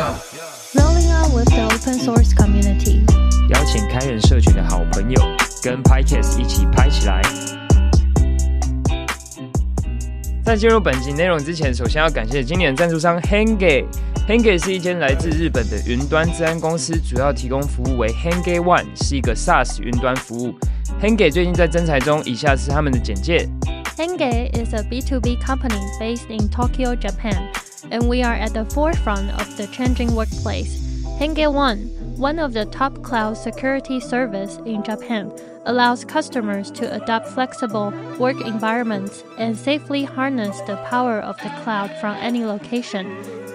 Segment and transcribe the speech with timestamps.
[0.00, 3.02] Rolling on with the open source community，
[3.50, 5.20] 邀请开源社群的好朋友，
[5.62, 7.20] 跟 PyCast 一起拍起来。
[10.42, 13.84] 在进入本集内容之前，首先要感谢今年赞助商 Henge。
[14.26, 20.54] Henge 是一间来自日本的云端治安公司，主要提供服务为 Henge One，是一个 SaaS 云端服务。
[21.02, 23.46] Henge 最近在征才中，以下是他们的简介。
[23.98, 27.49] Henge is a B2B company based in Tokyo, Japan,
[27.90, 30.78] and we are at the forefront of the changing workplace.
[31.18, 35.32] Henge One, one of the top cloud security service in Japan,
[35.66, 41.90] allows customers to adopt flexible work environments and safely harness the power of the cloud
[42.00, 43.06] from any location.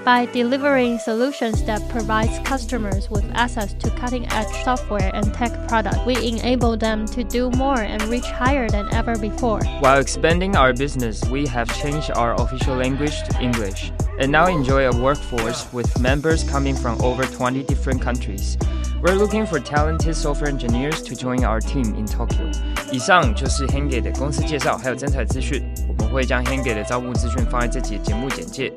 [0.03, 6.15] By delivering solutions that provides customers with access to cutting-edge software and tech products, we
[6.27, 9.63] enable them to do more and reach higher than ever before.
[9.79, 14.87] While expanding our business, we have changed our official language to English and now enjoy
[14.87, 18.57] a workforce with members coming from over 20 different countries.
[19.01, 22.49] We're looking for talented software engineers to join our team in Tokyo.
[22.91, 25.61] 以上就是 Henge 的公司介绍，还有征才资讯。
[25.87, 28.71] 我们会将 Henge 的招募资讯放在这集节目简介。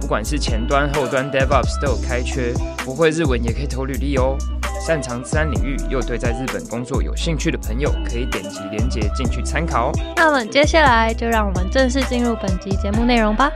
[0.00, 4.36] 不管是前端、后端、DevOps 都有开缺，不会日文也可以投履历哦。
[4.86, 9.92] 擅长自然领域又对在日本工作有兴趣的朋友，可以点击链接进去参考。
[10.16, 13.50] 那么接下来就让我们正式进入本集节目内容吧。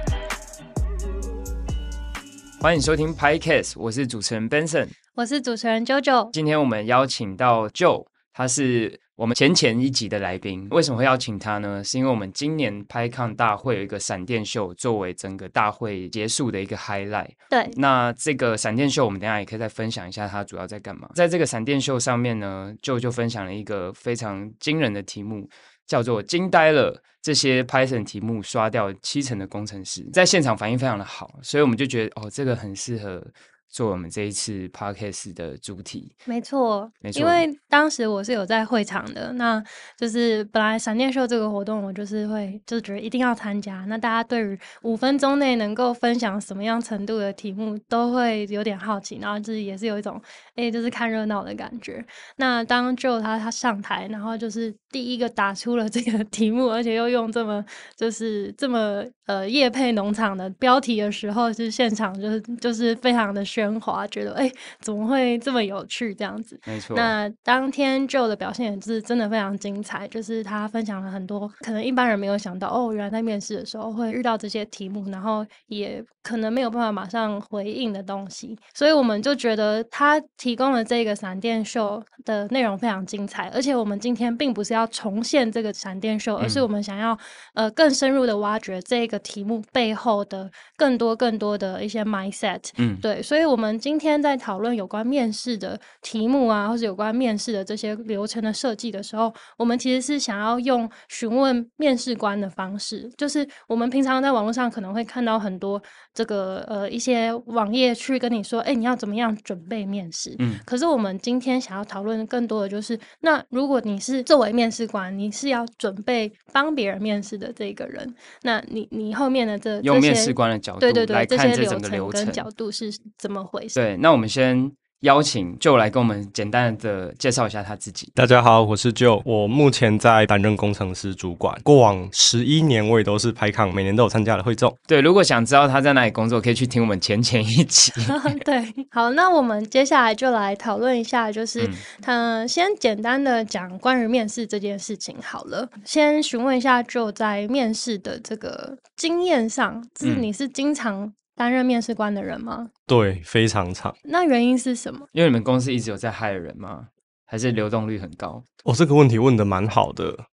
[2.60, 6.30] 欢迎收听 PyCast，我是主持人 Benson，我是主持人 JoJo。
[6.32, 9.00] 今天我们邀请到 Joe，他是。
[9.18, 11.82] 我们前前一集的来宾为什么会邀请他呢？
[11.82, 17.30] 是因为我们今年 PyCon 大会有一个闪电秀，作为整个大会结束的一个 highlight。
[17.50, 21.10] 对，那这个闪电秀我们等下也可以再分享一下，它主要在干嘛。
[21.16, 25.48] 在这个闪电秀上面呢，，JoJo 分享了一个非常惊人的题目，
[25.88, 27.02] 叫做“惊呆了”。
[27.20, 33.20] 这些 Python 题目刷掉七成的工程师，在现场反应非常的好，所以我们就觉得哦，这个很适合。
[33.68, 39.62] 做我们这一次 podcast 的主题，没错，没错，因为当时我是有在会场的，那
[39.96, 43.84] 就是本来闪电秀这个活动，我就是会就觉得一定要参加。
[43.86, 50.20] 那大家对于五分钟内能够分享什么样程度的题目，都会有点好奇，然后就是也是有一种
[50.56, 52.04] 哎，就是看热闹的感觉。
[52.36, 57.64] 那当 Joe 他他上台，然后就是第一个打出了这个 题目，而且又用这么
[57.96, 63.44] 就是这么呃叶配农场的标题的时候，就是现场就是就是非常的。
[63.48, 66.14] 喧哗，觉得哎、欸，怎么会这么有趣？
[66.14, 66.94] 这样子，没错。
[66.94, 78.58] 那当天 Joe 的表现也是真的非常精彩，就是他分享了很多可能一般人没有想到哦，原来在面试的时候会遇到这些题目，然后也可能没有办法马上回应的东西。
[78.74, 87.18] 所以我们就觉得他提供的这个闪电秀的内容非常精彩，而且我们今天并不是要重现这个闪电秀，而是我们想要
[87.54, 92.62] 呃更深入的挖掘这个题目背后的更多更多的一些 mindset。
[92.76, 93.48] 嗯，对，所以。
[93.48, 110.36] 我们今天在讨论有关面试的题目啊，或者有关面试的这些流程的设计的时候，我们其实是想要用询问面试官的方式，就是我们平常在网络上可能会看到很多这个呃一些网页去跟你说，哎，你要怎么样准备面试？
[110.38, 123.74] 嗯，可是我们今天想要讨论更多的就是，那如果你是作为面试官，你是要准备帮别人面试的这个人，那你你后面的这用面试官的角度对对对来看这整个流程跟角度是怎么回事？
[123.74, 124.70] 对，那我们先
[125.02, 128.10] 邀请 Joe 来跟我们简单的介绍一下他自己。
[128.16, 131.56] 大家好，我是 Joe，我目前在担任工程师主管。
[131.62, 134.76] 过往十一年，我也都是 PyCon，每年都有参加的会众。
[134.88, 137.92] 对，如果想知道他在哪里工作，可以去听我们前前一集。
[138.44, 138.60] 对，
[138.90, 141.70] 好，那我们接下来就来讨论一下，就是
[142.02, 145.68] 他、嗯、先简单的讲关于面试这件事情好了。
[145.84, 152.68] 先询问一下 Joe 在面试的这个经验上，就是你是经常担任面试官的人吗？
[152.86, 153.96] 对，非常长。
[154.02, 155.06] 那原因是什么？
[155.12, 156.88] 因为你们公司一直有在 hire 人吗？
[157.24, 158.42] 还是流动率很高？
[158.64, 160.26] 我、哦、这个问题问得蛮好的，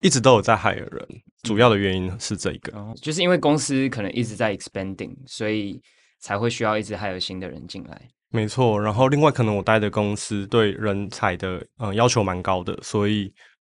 [0.00, 1.08] 一直都有在 hire 人。
[1.42, 5.80] 主要的原因是这个、嗯，就是因为公司可能一直在 expanding，所以
[6.20, 8.00] 才会需要一直 hire 新的人进来。
[8.30, 8.80] 没错。
[8.80, 13.32] 然后另外，可能我待的公司对人才的呃要求蛮高的，所以。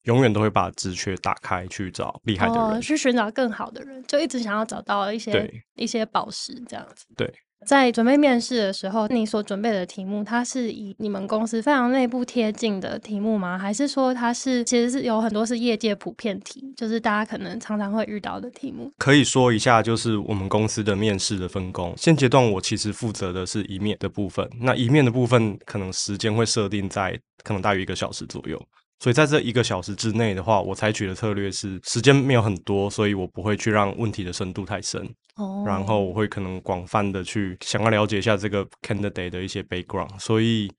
[0.08, 7.06] 永远都会把直缺打开去找厉害的人，哦、去寻找更好的人，就一直想要找到一些一些宝石这样子。
[7.16, 7.30] 对，
[7.66, 13.58] 在准备面试的时候，你所准备的题目，它是以你们公司非常内部贴近的题目吗？
[13.58, 18.90] 还是说它是其实是有很多是业界普遍题，就是大家可能常常会遇到的题目？
[18.98, 21.94] 可以说一下，就是我们公司的面试的分工。
[21.98, 28.58] 现阶段我其实负责的是一面的部分，那一面的部分可能时间会设定在可能大约一个小时左右。
[29.00, 35.02] 所以在这一个小时之内的话，我采取的策略是时间没有很多，所以我不会去让问题的深度太深。
[35.36, 40.72] 哦，然后我会可能广泛的去想要了解一下这个 candidate 的一些 background，所以。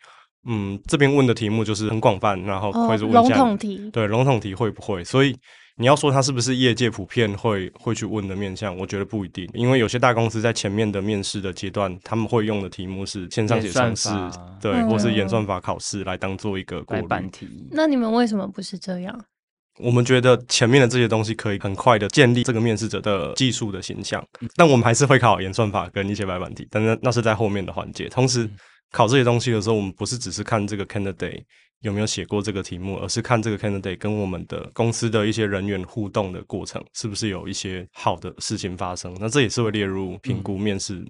[0.50, 5.04] 嗯，这边问的题目就是很广泛，然后快速问一下，笼统题，对，笼统题会不会？
[5.04, 5.36] 所以
[5.78, 14.08] 你要说它是不是业界普遍会会去问的面向，我觉得不一定，因为有些大公司在前面的面试的阶段，他们会用的题目是线上写程式，
[14.60, 17.48] 对，嗯、或是演算法考试来当做一个过滤题。
[17.70, 19.24] 那你们为什么不是这样？
[19.78, 24.22] 我们觉得前面的这些东西可以很快的建立这个面试者的技术的形象，
[24.56, 28.50] 但我们还是会考演算法跟一些白板题，但是那是在后面的环节，同时。
[28.90, 31.42] 考这些东西的时候，我们不是只是看这个 candidate
[31.80, 39.16] 有没有写过这个题目，而是看这个 candidate 跟我们的公司的一些人员互动的过程，是不是有一些好的事情发生？
[39.20, 41.04] 那这也是会列入评估面试。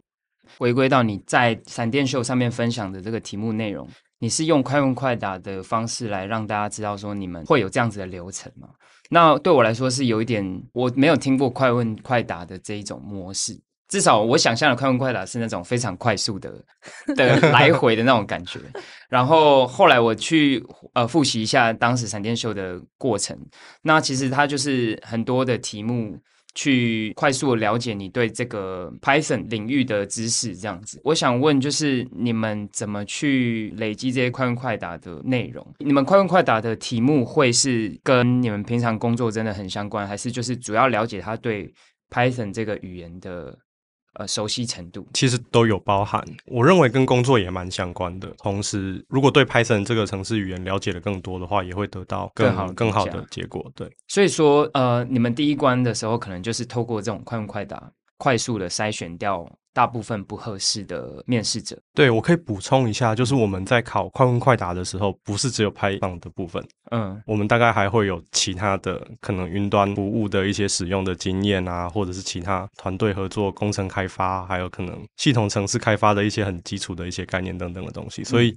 [0.58, 3.88] 回归到你在闪电秀上面分享的这个题目内容，
[4.18, 8.68] 你是用快问快答的方式来让大家知道说你们会有这样子的流程吗？
[9.10, 13.58] 那对我来说是有一点，我没有听过快问快答的这一种模式。
[13.88, 16.52] 至少我想象的快问快答是那种非常快速的
[17.16, 18.60] 的来回的那种感觉。
[19.08, 20.62] 然后后来我去
[20.92, 23.34] 呃复习一下当时闪电秀的过程，
[23.82, 26.18] 那其实它就是很多的题目
[26.54, 31.00] 去快速的了解你对这个 Python 领域的知识这样子。
[31.04, 35.66] 我想问就是你们怎么去累积这些快问快答的内容？
[35.78, 41.72] 你们快问快答的题目会是跟你们平常工作真的很相关，还是就是主要了解他对
[42.10, 43.56] Python 这个语言的？
[44.18, 48.28] 呃，熟悉程度其实都有包含，我认为跟工作也蛮相关的。
[48.38, 53.70] 同时，如果对 Python 这个程式语言了解的更多的话，也会得到更好更好的结果。
[53.76, 59.50] 对，所以说，呃，你们第一关的时候，可能就是透过这种快问快答，快速的筛选掉。
[59.74, 78.52] 大部分不合适的面试者，对，我可以补充一下，就是我们在考快问快答的时候，不是只有 Python 的部分，嗯，我们大概还会有其他的可能云端服务的一些使用的经验啊，或者是其他团队合作、工程开发，还有可能系统城市开发的一些很基础的一些概念等等的东西，所以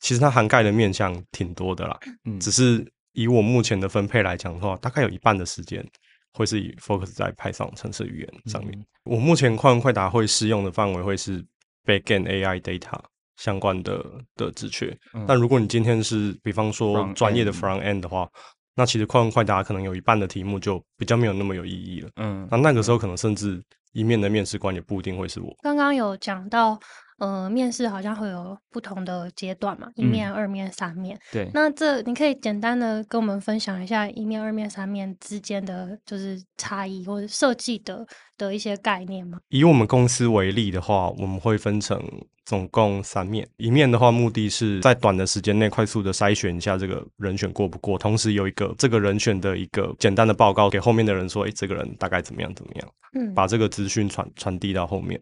[0.00, 5.86] 其实它涵盖的面向挺多的啦，嗯，只是以我目前的分配来讲的话，大概有一半的时间。
[6.34, 8.78] 会是以 focus 在 Python 程式语言上面。
[8.78, 11.42] 嗯、我目前快问快答会适用的范围会是
[11.86, 13.00] backend AI data
[13.36, 14.04] 相关的
[14.36, 14.94] 的职缺。
[15.14, 18.28] 嗯、但如果你今天是比方说专业的 front end 的话，
[18.74, 22.10] 那其实快问快答可能有一半的题目就比较没有那么有意义了。
[22.16, 25.54] 嗯，那那个时候可能甚至一面的面试官也不一定会是我。
[25.62, 26.78] 刚刚有讲到。
[27.18, 31.18] 呃，面试好像会有不同的阶段嘛，一面、嗯、二面、三面。
[31.32, 38.04] 对，那这你可以简单的跟我们分享一下一面、二面、三面之间的就是差异或者设计的
[38.36, 39.38] 的一些概念吗？
[39.48, 42.02] 以我们公司为例的话，我们会分成
[42.44, 43.48] 总共三面。
[43.58, 55.20] 一面的话，目的是在短的时间内快速的筛选一下这个人选过不过，同时有一个这个人选的一个简单的报告给后面的人说，诶，这个人大概怎么样怎么样，嗯，把这个资讯传传递到后面。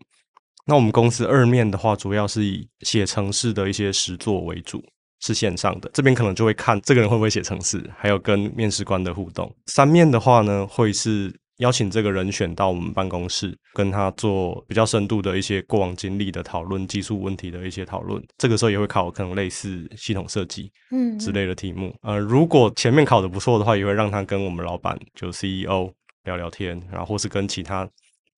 [0.65, 4.83] 那我们公司二面的话，主要是以写程式的一些实作为主，
[5.21, 5.91] 是线上的。
[5.93, 9.53] 这边可能就会看这个人会不会写程式，还有跟面试官的互动。
[9.67, 18.23] 三面的话呢，会是邀请这个人选到我们办公室，跟他做比较深度的一些过往经历的讨论、技术问题的一些讨论。
[18.39, 21.89] 这个时候也会考可能类似系统设计嗯之类的题目。
[22.03, 25.93] 嗯、呃，如果前面考得不错的话，也会让他跟我们老板就 CEO
[26.25, 27.89] 聊聊天，然后或是跟其他。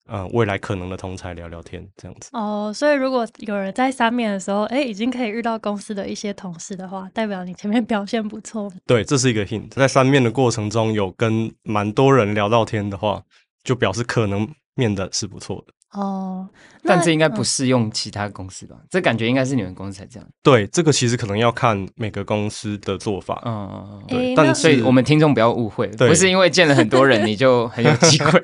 [0.07, 2.71] 嗯，未来可能的同才聊聊天这样子哦。
[2.75, 8.71] 所以如果有人在三面的时候，哎，已经可以遇到公司的一些同事的话，代表你前面表现不错。
[8.87, 9.69] 对，这是一个 hint。
[9.71, 13.23] 在三面的过程中，有跟蛮多人聊到天的话，
[13.63, 15.73] 就表示可能面的是不错的。
[15.99, 16.49] 哦，
[16.83, 18.75] 但这应该不适用其他公司吧？
[18.79, 20.29] 嗯、这感觉应该是你们公司才这样。
[20.43, 23.41] 对，这个其实可能要看每个公司的做法。
[23.47, 24.05] 嗯嗯嗯。
[24.09, 28.43] 对，欸、但所以我们听众不要误会，不是因为见了很多人 你就很有机会。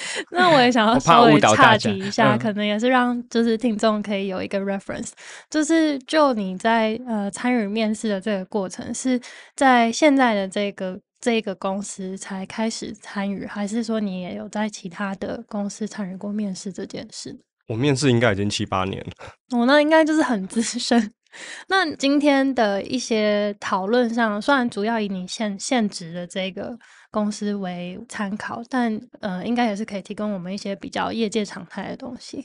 [0.32, 5.10] 那我也想要稍微岔题一下，可能也是让就是听众可以有一个 reference，
[5.50, 9.20] 就是就你在呃参与面试的这个过程，是
[9.56, 10.98] 在现在的这个。
[11.24, 17.38] 这个公司才开始参与，还是说你也有在其他的公司参与过面试这件事？
[17.68, 19.12] 我面试应该已经七八年了。
[19.52, 21.12] 我、哦、那应该就是很资深。
[21.70, 26.76] 那今天的一些讨论上，虽然主要以你现现职的这个
[27.12, 32.44] 公司为参考，但呃，应该也是可以提供我们一些比较业界常态的东西。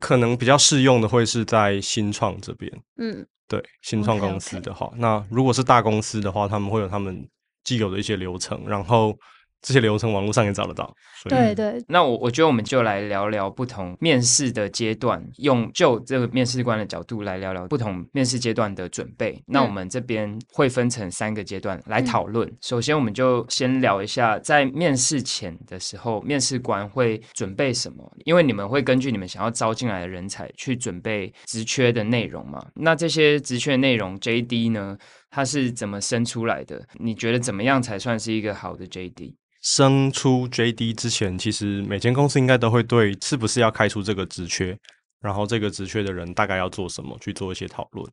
[0.00, 2.72] 可能比较适用的会是在新创这边。
[2.96, 4.98] 嗯，对，新创公司的话，okay, okay.
[4.98, 7.24] 那如果是大公司的话，他们会有他们。
[7.62, 9.14] 既有的一些流程，然后
[9.62, 10.94] 这些流程网络上也找得到。
[11.28, 19.32] 对对，那我我觉得我们就来聊聊不同面试的阶段，用就这个面试官的角度来聊聊不同面试阶段的准备。
[19.32, 22.48] 嗯、那我们这边会分成三个阶段来讨论。
[22.48, 28.10] 嗯、首先，我们就先聊一下在面试前的时候，面试官会准备什么？
[28.24, 32.64] 因为你们会根据你们想要招进来的人才去准备职缺的内容嘛。
[32.74, 34.96] 那这些职缺内容 JD 呢，
[35.30, 36.82] 它是怎么生出来的？
[36.94, 39.34] 你觉得怎么样才算是一个好的 JD？
[39.60, 44.76] 生出 JD 之前，其实每间公司应该都会对是不是要开出这个职缺，
[45.20, 48.06] 然后这个职缺的人大概要做什么去做一些讨论。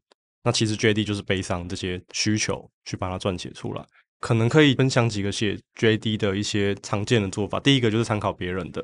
[0.44, 3.86] 那其实 JD 就是背上这些需求去把它撰写出来。
[4.20, 7.60] 可能可以分享几个写 JD 的一些常见的做法。
[7.60, 8.84] 第一个就是参考别人的。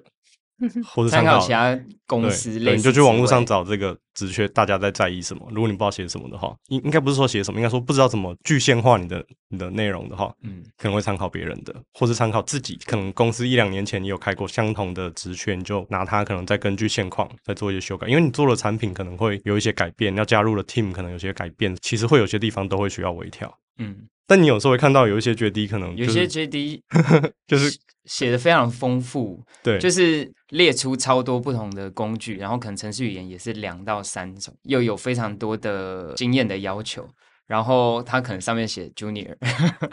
[0.86, 5.48] 或者参考，考其他公司类你就去网络上找这个职缺，大家在在意什么？
[5.52, 12.78] 如果你不知道写什么的话，应应该不是说写什么，应该说不知道怎么具现化你的你的内容的话，嗯，可能会参考别人的，或是参考自己。
[12.86, 18.08] 可能公司一两年前你有开过相同的职缺，你就拿它，可能再根据现况再做一些修改。
[18.08, 23.52] 因为你做了产品，可能会有一些改变，要加入了 team，可能有些改变，其实会有些地方都会需要微调。
[23.80, 26.82] 嗯，但你有时候会看到有一些 JD 可能、就是、有些 JD
[27.48, 37.08] 就是写的非常丰富，对，就是列出超多不同的工具，然后可能程式语言也是两到三种，又有非常多的经验的要求，
[37.48, 39.36] 然后他可能上面写 Junior，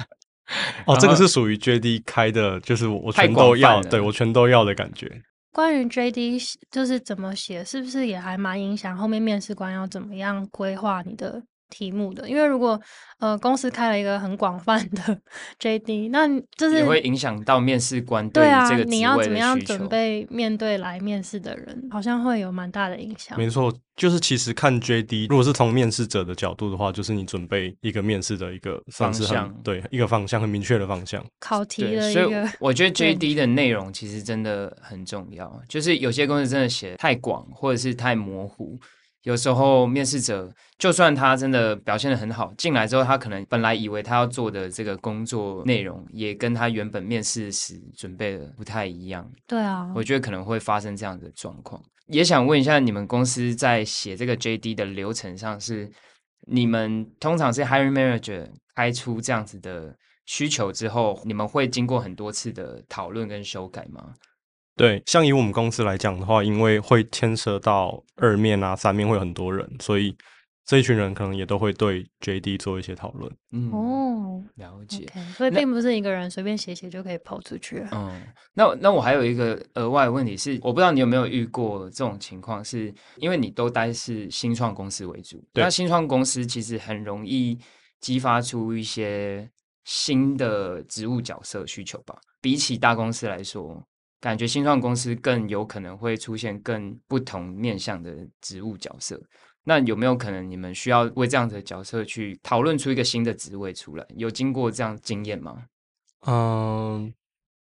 [0.86, 5.22] 哦，这个是属于 JD 开的，就是我全都要，对我全都要的感觉。
[5.52, 11.42] 关于 JD 就是怎么写，是不是也还蛮影响后面面试官要怎么样规划你的？
[11.70, 12.78] 题目的，因为如果
[13.18, 15.18] 呃公司开了一个很广泛的
[15.58, 23.38] JD，那就是也会影响到面试官对啊，你要怎么样准备面对来面试的人，好像会有蛮大的影响。
[23.38, 31.24] 没错，就是其实看 JD，如果是从面试者的角度的话，就是你准备一个面试的一个方向，对一个方向很明确的方向。
[31.38, 35.62] 考题的一个，所以我觉得 JD 的内容其实真的很重要。
[35.68, 38.78] 就是有些公司真的写太广，或者是太模糊。
[39.22, 49.30] 有时候面试者就算他真的表现得很好，进来之后他可能本来以为他要做的这个工作内容也跟他原本面试时准备的不太一样。
[49.46, 51.82] 对啊，我觉得可能会发生这样的状况。
[52.06, 55.88] 也想问一下，你们公司在写这个 JD 的流程上是，
[56.48, 59.94] 你们通常是 Hiring Manager 开出这样子的
[60.26, 64.14] 需求之后，你们会经过很多次的讨论跟修改吗？
[64.76, 70.16] 对，像以我们公司来讲的话，因为会牵涉到二面啊、三面会有很多人，所以
[70.64, 73.30] 这一群人可能也都会对 JD 做一些讨论。
[73.52, 75.04] 嗯，哦，了解。
[75.06, 77.84] Okay, 所以并不是一个人随便写写就可以跑出去。
[77.92, 78.22] 嗯，
[78.54, 87.58] 那那我还有一个额外的问题是，我不知道你有没有遇过这种情况，是因为你都待是新创公司为主，对那新创公司其实很容易
[88.00, 89.46] 激发出一些
[89.84, 92.16] 新的职务角色需求吧？
[92.40, 93.84] 比起大公司来说。
[94.20, 99.20] 感觉新创公司更有可能会出现更不同面向的职务角色。
[99.64, 104.06] 那有没有可能你们需要为这样的角色去讨论出一个新的职位出来？
[104.16, 105.64] 有经过这样经验吗？
[106.26, 107.12] 嗯，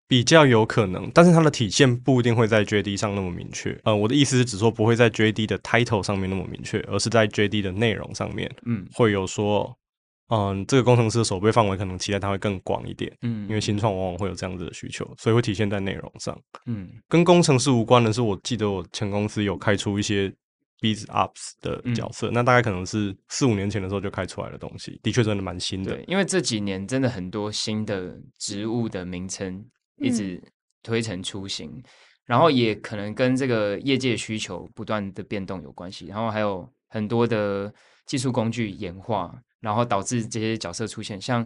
[0.07, 3.77] 比较有可能，但是它的体现不一定会在 JD 上那么明确。
[3.83, 9.77] 呃，我的意思是只说不会在 JD 的 title 上面那么明确，而是在 JD 的内容上面，嗯，会有说。
[10.29, 20.29] 嗯，这个工程师的守备范围可能期待它会更广一点，嗯，因为新创往往会有这样子的需求，所以会体现在内容上，嗯，跟工程师无关的是，我记得我前公司有开出一些
[20.81, 25.93] Biz Ops 的角色，嗯、那大概可能是四五年前的时候就开出来的东西，的确真的蛮新的。
[25.95, 29.65] 对，因为这几年真的很多新的职务的名称
[29.95, 30.43] 一直
[30.83, 31.83] 推陈出新，嗯、
[32.25, 37.73] 然后也可能跟这个业界需求不断的变动有关系，然后还有很多的
[38.05, 39.33] 技术工具演化。
[39.61, 41.45] 然后导致这些角色出现，像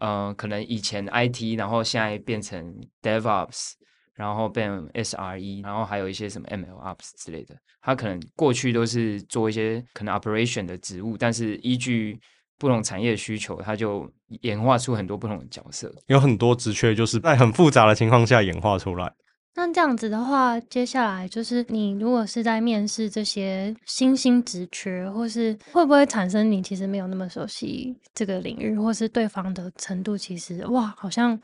[0.00, 3.72] 呃，可能以前 IT，然后现在变成 DevOps，
[4.14, 7.54] 然后变 SRE，然后还有一些什么 MLOps 之类的。
[7.82, 12.18] 他可能过去都是做一些可能 Operation 的职务，但是依据
[12.58, 14.10] 不同产业的需求，他就
[14.42, 15.90] 演化出很多不同的角色。
[16.06, 19.10] 有很多职缺就是在很复杂的情况下演化出来。
[19.54, 31.38] 那这样子的话，接下来就是你如果是在面试这些新兴职缺，或是会不会产生你其实没有那么熟悉这个领域，或是对方的程度其实哇，好像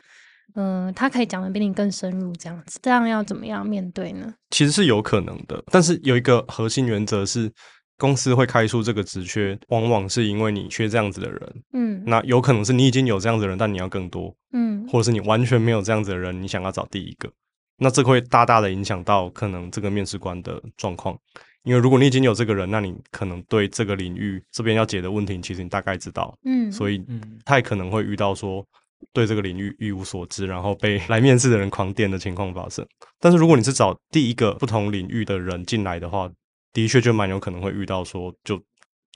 [0.55, 4.33] 嗯、呃，他可以讲的比你更深入这样子，这样要怎么样面对呢？
[4.51, 7.53] 其实是有可能的，但是有一个核心原则是，
[7.99, 17.31] 公司会开出这个职缺，往往是因为你缺这样子的人，嗯，那有可能是你已经有这样子的人，但你要更多，嗯，或者是你完全没有这样子的人，你想要找第一个。
[17.79, 21.19] 那这个会大大的影响到可能这个面试官的状况，
[21.65, 27.05] 因为如果你已经有这个人，那你可能对这个领域这边要解的问题，其实你大概知道，嗯，所以
[27.45, 28.65] 太可能会遇到说
[29.13, 32.87] 对这个领域一无所知，然后被来面试的人狂电的情况发生。
[33.21, 36.31] 但是如果你是找第一个不同领域的人进来的话，
[36.73, 38.61] 的确就蛮有可能会遇到说，就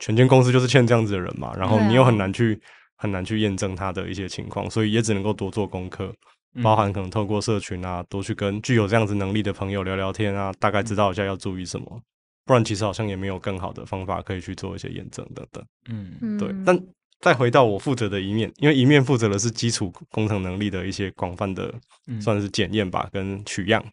[0.01, 2.61] 全间公司就是欠这样子的人嘛，然后你又很难去
[2.97, 6.15] 很难去验证他的一些情况，所以也只能够多做功课，
[6.63, 12.01] 包含可能透过社群啊，多去跟具有这样子能力的朋友聊聊天啊，大概知道一下要注意什么，
[12.45, 15.65] 不然其实好像也没有更好的方法可以去做一些验证等等。
[15.89, 16.79] 嗯，对，但。
[17.23, 21.71] 再回到我负责的一面，因为一面负责的是基础工程能力的一些广泛的，
[22.19, 23.85] 算是检验吧，跟取样，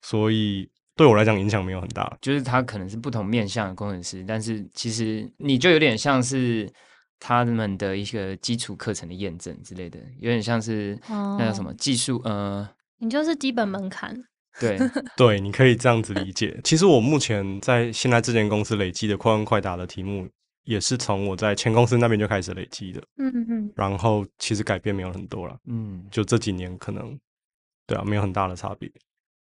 [0.00, 2.12] 所以对我来讲影响没有很大。
[2.20, 6.68] 就是他可能是不同面向的工程师，但是其实你就有点像是
[7.24, 12.20] 他们的一个基础课程的验证之类的，有点像是那叫什么技术？
[12.24, 14.12] 呃，你就是基本门槛。
[14.58, 14.76] 对
[15.16, 16.60] 对，你可以这样子理解。
[16.64, 20.28] 其实我目前在现在这间公司累积的快问快答的题目。
[20.64, 27.18] 也是从我在前公司那边就开始累积的，嗯嗯嗯，然后其实改变没有很多了，嗯，就这几年可能，
[27.84, 28.88] 对啊，没有很大的差别。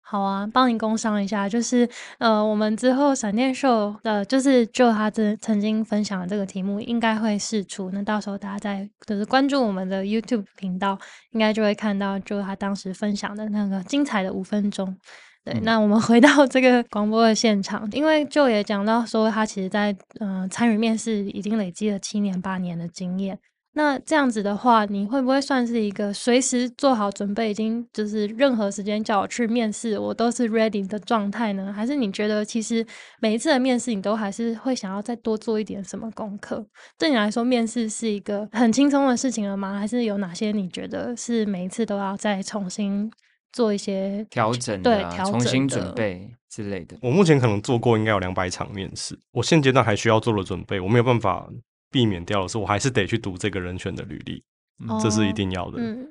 [0.07, 10.95] 好啊，帮你工商一下，就是呃，我们之后闪电秀的，就是就他这曾经分享的这个题目，应该会试出，那到时候大家在就是关注我们的 YouTube 频道，
[11.31, 14.95] 应该就会看到，就他当时分享的那个精彩的五分钟。
[15.43, 23.39] 对，那我们回到这个广播的现场，因为就也讲到说，他其实在嗯参与面试已经累积了七年八年的经验。
[23.75, 31.73] 那这样子的话，你会不会算是一个随时做好准备，已经就是任何时间叫我去面试，我都是 ready 的状态呢？
[31.73, 32.85] 还是你觉得其实
[33.19, 36.65] 每一次的面试，你都还是会想要再多做一点什么功课？
[36.97, 39.77] 对你来说，面试是一个很轻松的事情了吗？
[39.77, 43.11] 还是有哪些你觉得是每一次都要再重新？
[43.51, 46.97] 做一些调整，对，重新准备之类的。
[47.01, 51.47] 我目前可能做过应该有两百场面试，我现阶段还需要做的准备，我没有办法
[51.95, 54.43] 避免掉的是，我还是得去读这个人选的履历，
[54.85, 55.77] 嗯，这是一定要的。
[55.79, 56.05] 嗯，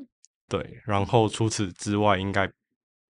[0.49, 0.81] 对。
[0.87, 2.51] 然后除此之外，应该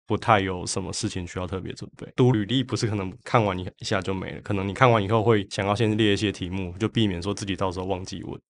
[0.06, 2.06] 不太有什么事情需要特别准备。
[2.14, 8.40] 读履历不是可能看完一下就没了，可能你看完以后会想要先列一些题目，就避免说自己到时候忘记问，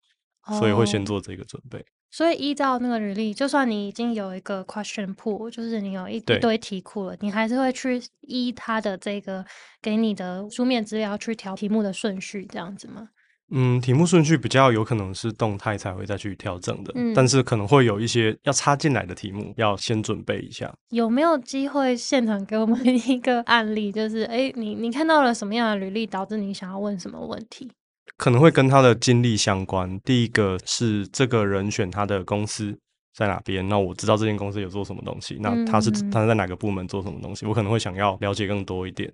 [0.59, 1.83] 所以会先做这个准备。
[2.11, 9.43] 所以依照那个履历，就算你已经有一个 question pool，就是你有一堆题库了，你还是会去依他的这个
[9.81, 13.09] 给你的书面资料去调题目的顺序，这样子吗？
[13.51, 20.73] 嗯，题目顺序比较有可能是动态才会再去调整的，嗯，但是可能会有一些要插进来的题目，要先准备一下。
[20.91, 23.91] 有没有机会现场给我们一个案例？
[23.91, 27.71] 就是哎，你你看到了什么样的履历，导致你想要问什么问题？
[28.17, 29.99] 可能会跟他的经历相关。
[30.01, 32.77] 第一个是这个人选他的公司
[33.15, 39.13] 在哪边，那我知道这间公司有做什么东西，那他是他在哪个部门做什么东西，我可能会想要了解更多一点。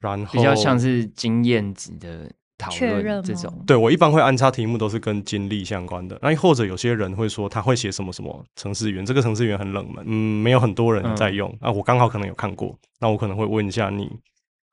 [0.00, 3.52] 然后比较像是经验值的讨论这种。
[3.66, 6.18] 对，我一般会安插题目都是跟经历相关的。
[6.22, 11.52] 那或者有些人会说他会写什么什么程式员，这个程式员很冷门，嗯，没有很多人在用。
[11.60, 14.08] 啊、我刚好可能有看过，那我可能会问一下你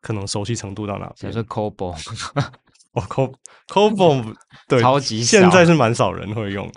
[0.02, 1.32] 可能熟悉程度到哪边？
[1.32, 1.96] 比如说 COBOL
[2.94, 3.30] 哦
[3.68, 4.36] ，COBOL
[4.70, 6.72] 对，超级现在是蛮少人会用，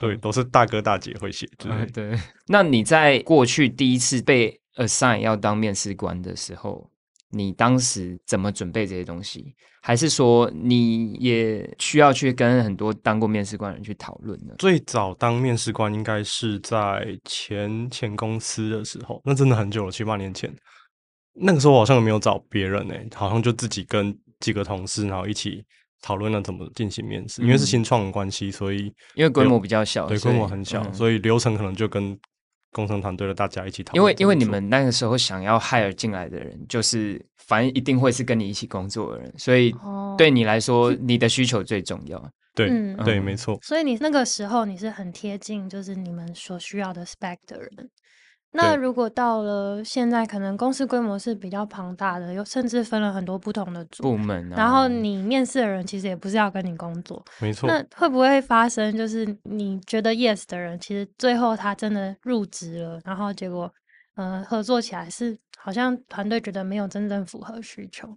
[0.00, 1.48] 对，都是大哥大姐会写。
[1.58, 2.18] 对、嗯、对。
[2.48, 6.89] 那你在过去第一次被 assign 要当面试官的时候，
[7.30, 9.54] 你当时怎么准备这些东西？
[9.82, 14.54] 还是说你也需要去跟很多当过面试官的人去讨论呢？
[14.58, 20.54] 最早当面试官应该是在前前公司的时候，那真的很久了，七八年前。
[21.32, 24.16] 那个时候我好像也没有找别人呢、欸，好像就自己跟。
[24.40, 25.62] 几个同事，然后一起
[26.00, 27.42] 讨论了怎么进行面试。
[27.42, 32.18] 嗯、因为是新创的关系，所以因为规模比较小，对，规模很小，嗯，所以流程可能就跟
[32.72, 34.00] 工程团队的大家一起讨论。
[34.00, 39.74] 因为因为你们那个时候想要 hire 进来的人，就是反正一定会是跟你一起工作的人，所以
[40.16, 42.22] 对你来说，你的需求最重要。
[42.54, 43.58] 对、嗯、对，没错。
[43.62, 47.90] 所以你那个时候你是很贴近，就是你们所需要的 spec 的人。
[48.52, 57.68] 那如果到了现在，可能公司规模是比较庞大的，有甚至分了很多不同的组部门，啊，然后你面试的人其实也不是要跟你工作，没错。
[57.68, 63.72] 那会不会发生，就是你觉得 yes 的人，其实最后他真的入职了，然后结果，
[64.16, 68.08] 呃，合作起来是好像团队觉得没有真正符合需求？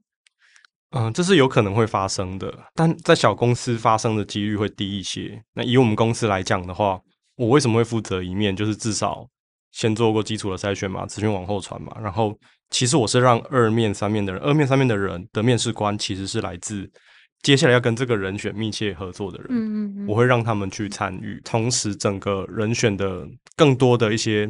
[0.95, 5.43] 嗯、呃，这是有可能会发生的，但在小公司发生的几率会低一些。
[5.53, 6.99] 那以我们公司来讲的话，
[7.35, 8.55] 我为什么会负责一面？
[8.55, 9.27] 就是至少。
[9.73, 11.93] 先做过基础的筛选嘛，资讯往后传嘛。
[12.01, 12.33] 然后，
[12.69, 16.89] 其实我是让二面、三面的人，二面、三面的人的面试官其实是来自
[17.41, 19.47] 接下来要跟这个人选密切合作的人。
[19.49, 20.07] 嗯嗯嗯。
[20.07, 24.49] 我会让他们去参与，同时整个人选的更多的一些，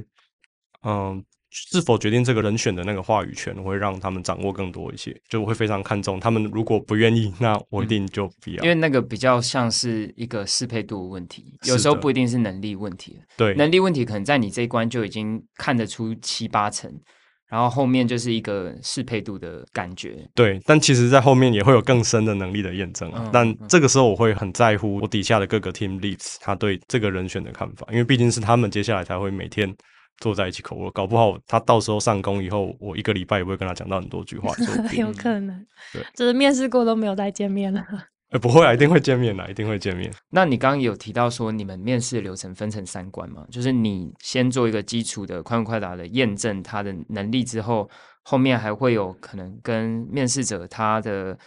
[0.83, 1.23] 嗯，
[1.53, 6.43] 是否决定这个人选的那个话语权，我会让他们掌握更多一些，就我会非常看重他们。
[6.45, 8.63] 如果不愿意，那我一定就不要。
[8.63, 13.17] 因为那个比较像是一个适配度的问题，有时候不一定是能力问题。
[13.37, 16.91] 对，能力问题可能在你这一关就已经看得出七八成。
[17.49, 23.21] 然后后面就是一个适配度的感觉，对，但其实，在后面也会有更深的能力的验证啊。
[23.25, 29.71] 嗯、但这个时候，我会很在乎我底下的各个 team leads 他对这个人选的看法，因为毕竟是他们接下来才会每天
[30.17, 34.53] 坐在一起口误搞不好他到时候上工以后，我一个礼拜也不会跟他讲到很多句话，
[34.97, 37.83] 有可能，对，就是面试过都没有再见面了。
[38.31, 40.11] 欸、不会啊，一定会见面的，一定会见面。
[40.31, 43.45] 那你刚刚有提到说，你们面试流程分成三关嘛？
[43.51, 47.87] 就是你先做一个基础的快问快答的验证他的能力之后，
[48.23, 51.37] 后面还会有可能跟面试者他的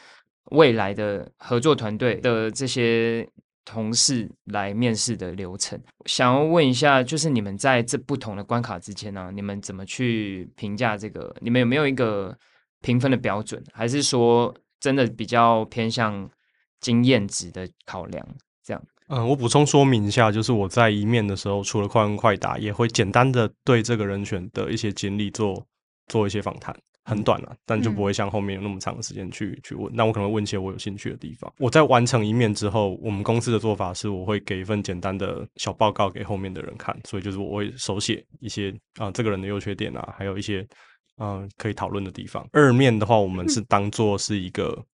[0.53, 3.29] 未来的合作团队的这些
[3.67, 5.79] 同事来面试的流程。
[6.07, 11.37] 想要问一下，就是你们在这不同的关卡之间呢、啊，你们怎么去评价这个？
[11.43, 12.35] 你们有没有一个
[12.81, 13.63] 评分的标准？
[13.75, 16.31] 还是说真的比较偏向？
[16.79, 18.25] 经验值的考量，
[18.63, 18.81] 这样。
[19.09, 25.67] 嗯，我补充说明一下，就是我在一面的时候，除了快问快答，也会简单的对这个人选的一些经历做
[26.07, 26.77] 做一些访谈，
[27.07, 29.91] 很短了，但就不会像后面有那么长的时间去去问。
[29.95, 31.51] 那我可能问一些我有兴趣的地方。
[31.59, 40.67] 我在完成一面之后，我们公司的做法是，我会给一份简单的小报告给后面的人看，所以就是我会手写一些啊、呃，这个人的优缺点啊，还有一些
[41.19, 42.47] 嗯、呃，可以讨论的地方。
[42.53, 44.85] 二面的话，我们是当做是一个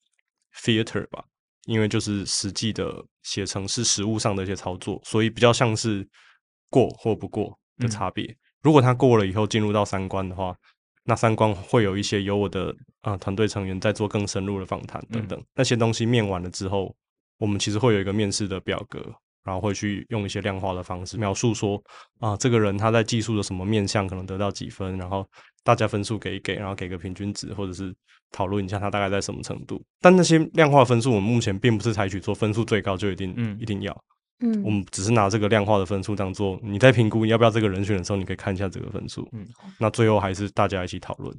[0.62, 1.25] theater 吧。
[1.66, 6.05] 因为就是实际的写成是实物上的一些操作，所以比较像是
[6.68, 8.25] 过或不过的差别。
[8.25, 10.53] 嗯、如果他过了以后进入到三关的话，
[11.04, 16.94] 那三关会有一些由我的啊团队成员在做更深入的访谈等等、嗯、那些东西面完了之后，
[17.38, 19.00] 我们其实会有一个面试的表格，
[19.44, 21.82] 然后会去用一些量化的方式描述说
[22.20, 25.26] 啊这个人他在技术的什么面向可能得到几分，然后
[25.64, 27.94] 大家分数给一给，然后给个平均值或者是。
[28.34, 34.04] 讨论一下他大概在什么程度，但那些量化分数我们目前并不是采取说分数最高就一定、嗯、一定要，
[34.42, 39.46] 嗯，我们只是拿这个量化的分数当做你在评估你要不要这个人选的时候，你可以看一下这个分数，嗯，
[39.78, 41.35] 那最后还是大家一起讨论。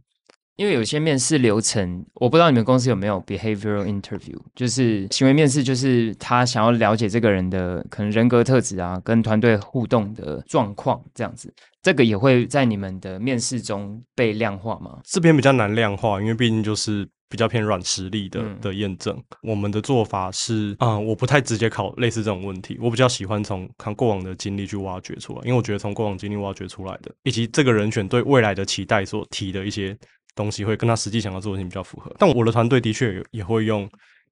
[0.56, 11.52] 因为有些面试流程，我不知道你们公司有没有 behavioral interview，就是行为面试，就是他想要了解这个人的可能人格特质啊，跟团队互动的状况这样子。
[11.82, 15.00] 这个也会在你们的面试中被量化吗？
[15.04, 19.16] 这边比较难量化，因为毕竟就是比较偏软实力的的验证。
[19.18, 29.98] 嗯、我们的做法是，啊、嗯，我不太直接考类似这种问题，我比较喜欢从看过往的经历去挖掘出来，因为我觉得从过往经历挖掘出来的，以及这个人选对未来的期待所提的一些。
[30.36, 33.88] 东西会跟他实际想要做的事情比较符合，但我的团队的确也会用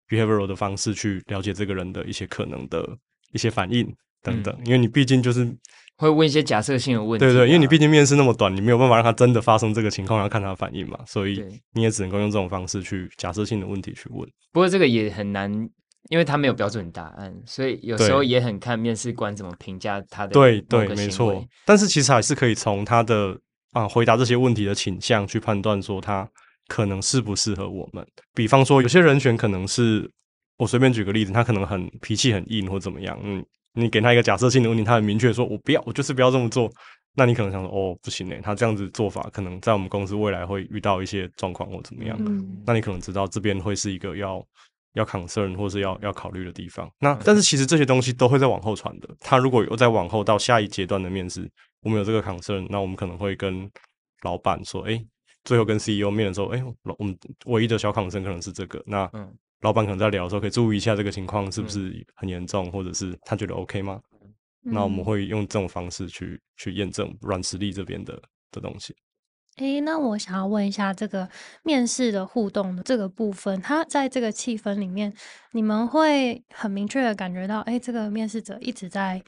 [0.09, 2.83] behavioral 的方式去了解这个人的一些可能的
[3.33, 3.85] 一些反应
[4.23, 5.45] 等等，嗯、因为你毕竟就是
[6.01, 11.41] 会问一些假设性的问题，对对，因为你毕竟面试那么短，你没有办法让他真的发生这个情况，要看他的反应嘛，所以
[11.73, 14.27] 你也只能够用这种方式去假设性的问题去问。
[14.51, 15.51] 不过这个也很难，
[16.09, 20.33] 因为他没有标准答案，所以有时候也很看面试官怎么评价他的。
[20.33, 21.45] 对对，没错。
[21.65, 23.39] 但是其实还是可以从他的。
[23.73, 26.29] 啊，回答这些问题的倾向去判断说他
[26.67, 28.05] 可能适不适合我们。
[28.35, 30.11] 比方说，有些人选可能是
[30.57, 33.17] 我随便举个例子，他可能很脾气很硬或怎么样。
[33.23, 33.41] 嗯，
[33.73, 36.71] 你给他一个假设性的问题，他很明确说“我不要，我就是不要这么做”。
[37.15, 42.17] 那你可能想说：“哦，不行诶，他这样子做法可能在我们公司未来会遇到一些状况或怎么样。
[42.21, 44.45] 嗯”那你可能知道这边会是一个要
[44.93, 46.89] 要 concern 或是要要考虑的地方。
[46.99, 49.09] 那但是其实这些东西都会在往后传的。
[49.19, 51.49] 他如果有在往后到下一阶段的面试。
[51.83, 53.67] 我们有这个 concern，那我们可能会跟
[54.21, 55.03] 老板说，哎，
[55.43, 56.63] 最后跟 CEO 面的时候，哎，
[56.99, 58.79] 我们唯一的小 concern 可能是这个。
[58.85, 59.09] 那
[59.61, 63.99] 老板可能在聊的时候，可以注意一下这个情况是不是很严重，嗯、或者是他觉得 OK 吗？
[64.65, 68.21] 嗯、那我们会用这种方式去去验证软实力这边的
[68.51, 68.95] 的东西。
[69.57, 71.29] 哎，那我想要问一下，这个
[71.63, 75.13] 面试的互动的这个部分，它在这个气氛里面，
[75.51, 79.21] 你们会很明确的感觉到，哎，这个面试者一直在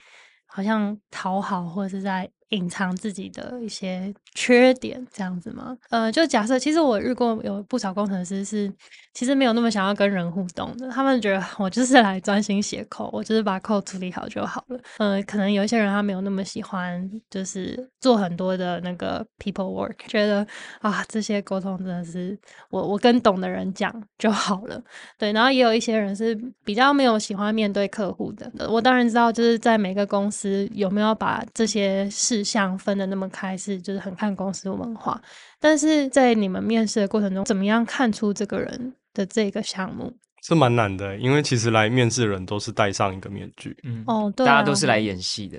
[0.47, 2.29] 好像讨好，或者是在。
[2.49, 5.75] 隐藏自己的一些缺点，这样子吗？
[5.89, 8.71] 呃，就假设，其实我遇过有不少工程师是，
[9.13, 10.89] 其实没有那么想要跟人互动的。
[10.89, 14.79] 他们觉得我就是来专心写 code，我就是把 code 处理好就好了。
[14.97, 20.45] 呃，可能有一些人他没有那么喜欢，就是做很多的那个 people work，觉得
[20.79, 22.37] 啊，这些沟通真的是
[22.69, 24.81] 我我跟懂的人讲就好了。
[25.17, 28.51] 对，然后也有一些人是比较没有喜欢面对客户的。
[28.69, 35.21] 我当然知道，就是在每个公司有没有把这些事项分的那么开，是就是很看公司文化。
[35.59, 40.11] 但是在你们面试的过程中，怎么样看出这个人的这个项目？
[40.45, 45.57] 是蛮难的，因为其实来面试的人都是戴上一个面具，嗯，哦，对啊，大家都是来演戏的。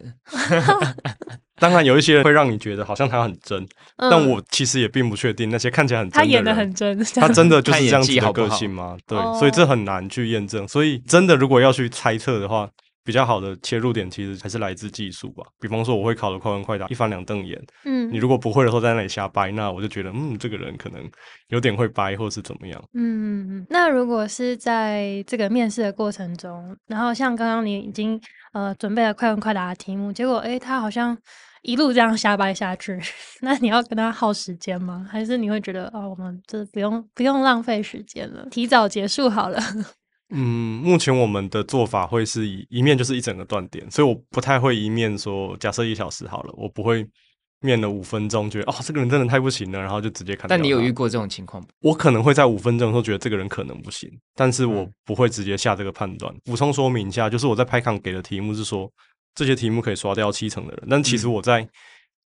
[1.57, 3.62] 当然有一些人会让你觉得好像他很真，
[3.97, 8.94] 嗯但我其实也并不确定那些看起来很真的人，他演的很真，他真的就是这样子的个性吗？
[9.07, 10.68] 对，哦所以这很难去验证。
[10.68, 12.68] 所以真的如果要去猜测的话，
[13.05, 15.45] 比较好的切入点其实还是来自技术吧。
[15.61, 17.62] 比方说我会考的快问快答，一翻两瞪眼。
[17.85, 21.09] 嗯，你如果不会的时候在那里瞎掰，那我就觉得嗯，这个人可能
[21.49, 22.83] 有点会掰，或是怎么样。
[22.95, 23.67] 嗯。
[23.69, 28.21] 那如果是在这个面试的过程中，然后像刚刚你已经
[28.53, 31.17] 呃准备了快问快答的题目，结果诶他好像
[31.62, 32.99] 一路这样瞎掰下去，
[33.43, 35.07] 那你要跟他耗时间吗？
[35.11, 39.61] 还是你会觉得哦，我们这不用不用浪费时间了，提早结束好了？
[40.30, 47.06] 嗯，目前我们的做法会是一一面就是一整个断点，所以我不太会一面说，假设一小时好了，我不会
[47.60, 50.48] 面了五分钟，觉得哦这个人真的太不行了，然后就直接看。
[50.48, 51.68] 但你有遇过这种情况吗？
[51.80, 56.34] 我可能会在五分钟的时候觉得这个人可能不行，但是我嗯不会直接下这个判断。
[56.44, 58.90] 补充说明一下，就是我在 PyCon 给的题目是说
[59.34, 61.68] 这些题目可以刷掉七成的人，但其实我在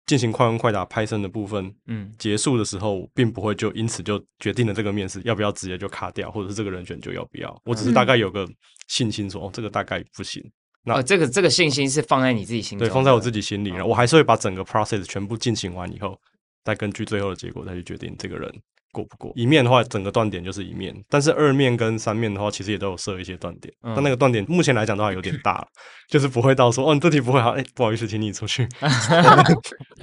[0.08, 7.62] 进行快问快答 Python 的部分，嗯，结束的时候，并不会就因此就决定了这个面试要不要直接就卡掉，或者是这个人选就要不要。
[7.64, 8.48] 我只是大概有个
[8.88, 10.42] 信心说，哦，这个大概不行。
[10.82, 13.88] 那哦，这个这个信心是放在你自己心里，对，放在我自己心里，然后哦。
[13.90, 16.18] 我还是会把整个 process 全部进行完以后，
[16.64, 18.50] 再根据最后的结果再去决定这个人
[18.92, 19.32] 过不过。
[19.34, 23.72] 一面的话，整个断点就是一面，但是二面跟三面的话，其实也都有设一些断点。
[23.82, 25.66] 嗯但那个断点目前来讲的话有点大了，
[26.08, 28.68] 就是不会到说哦，你这题不会好，哎、不好意思，请你出去。
[28.80, 28.86] 我
[29.36, 29.44] 们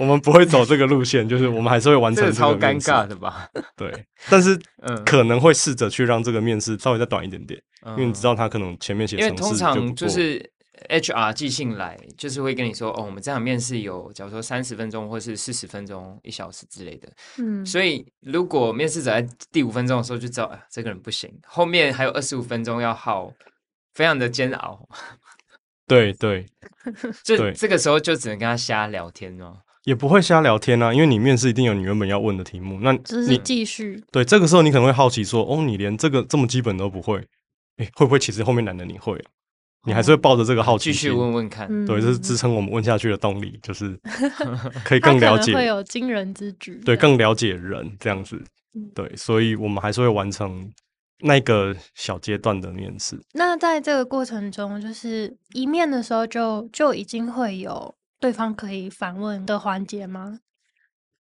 [0.00, 3.48] 我们不会走这个路线，就是我们还是会完成这个这超尴尬的吧？
[3.76, 3.90] 对，
[4.30, 10.50] 但是嗯，可能会试着去让这个面试稍微再短一点点，嗯因为你知道他可能前面写因为程通常式不过就是
[10.88, 17.08] HR 寄信来，就是会跟你说，哦，我们这场面试有，假如说三十分钟，或是四十分钟、一小时之类的。
[17.38, 23.32] 嗯，所以如果面试者在第五分钟的时候就知道，哎，这个人不行，后面还有二十五分钟要耗，
[23.94, 24.88] 非常的煎熬。
[25.86, 26.46] 对对，
[27.22, 29.56] 这对这个时候就只能跟他瞎聊天哦。
[29.84, 34.02] 也不会瞎聊天啊，因为你面试一定有你原本要问的题目，那只是你继续。
[34.10, 37.18] 对这个时候你可能会好奇说，哦，你连这个这么基本都不会，
[37.76, 39.30] 诶，会不会其实后面难的你会啊？
[39.86, 41.66] 你还是会抱着这个好奇心，继续问问看。
[41.70, 43.98] 嗯对，这是支撑我们问下去的动力，就是
[44.84, 46.80] 可以更了解会有惊人之举。
[46.84, 48.36] 对，更了解人这样子
[48.74, 50.70] 嗯，对，所以我们还是会完成
[51.20, 53.18] 那个小阶段的面试。
[53.32, 60.40] 那在这个过程中，就是一面的时候就就已经会有对方可以反问的环节吗？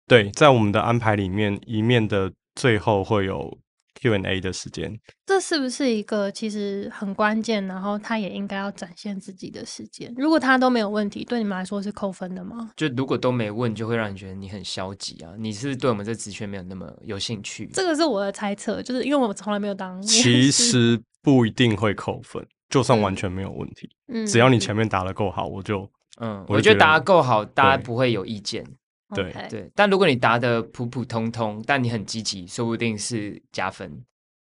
[0.07, 3.57] 对，在我们的安排里面，一面的最后会有
[4.05, 5.01] Q&A 的时间。
[5.25, 10.13] 这是不是一个其实很关键，然后他也应该要展现自己的时间？
[10.19, 12.71] 如果他都没有问题，对你们来说是扣分的吗？
[12.77, 15.33] 就如果都没问，就会让你觉得你很消极啊。
[15.39, 17.67] 你是对我们这职缺没有那么有兴趣？
[17.73, 20.03] 这个是我的猜测，就是因为我从来没有当。
[20.03, 25.89] 其实不一定会扣分，就算完全没有问题，嗯只要你前面答的够好，我就
[26.21, 28.65] 嗯，我就觉得我觉得答得够好，大家不会有意见。
[29.13, 34.05] 对对，但如果你答的普普通通，但你很积极，说不定是加分，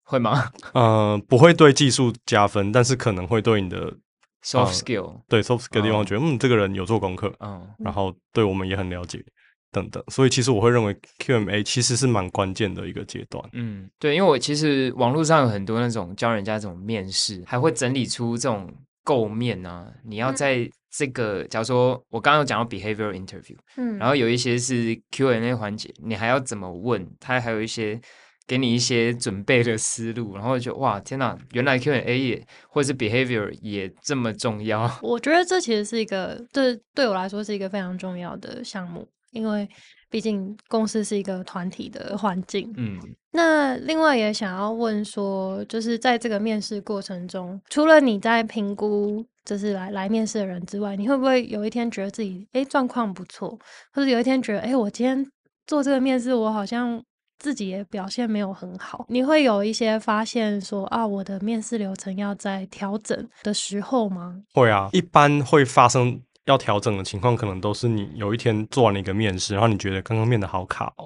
[0.04, 3.92] 会吗 呃不会对技术加分，但是可能会对你的
[4.44, 9.24] ？Soft 嗯 skill，对 soft skill 的地方哦觉得，嗯，这个人有做功课，嗯，然后对我们也很了解，
[9.72, 10.04] 等等。
[10.10, 13.44] 所以其实我会认为 QMA 其实是蛮关键的一个阶段。
[13.54, 18.72] 嗯，对，因为我其实网络上有很多那种教人家这种面试，还会整理出这种
[19.04, 19.92] 构面啊。
[20.04, 27.06] 你要在这个，假如说我刚刚有讲到 behavior interview，嗯，然后有一些是 Q&A 环节，你还要怎么问？
[27.20, 28.00] 他还有一些
[28.48, 34.90] 给你一些准备的思路，然后就哇，天哪，原来 Q&A 也或者是 behavior 也这么重要。
[35.02, 39.68] 我觉得这其实是一个，对对我来说是一个非常重要的项目，因为
[40.10, 42.72] 毕竟公司是一个团体的环境。
[42.78, 42.98] 嗯，
[43.32, 53.50] 那另外也想要问说，就是在这个面试过程中，除了你在评估就是来来面试的人之外，你会不会有一天觉得自己诶状况不错，
[53.94, 55.26] 或者有一天觉得诶我今天
[55.68, 57.02] 做这个面试，我好像
[57.38, 64.42] 自己也表现没有很好，你会有一些发现说啊，我的面试流程要在调整的时候吗？
[64.54, 71.06] 会啊，一般会发生要调整的情况，可能都是你有一天做完了一个面试，然后你觉得刚刚面的好卡哦，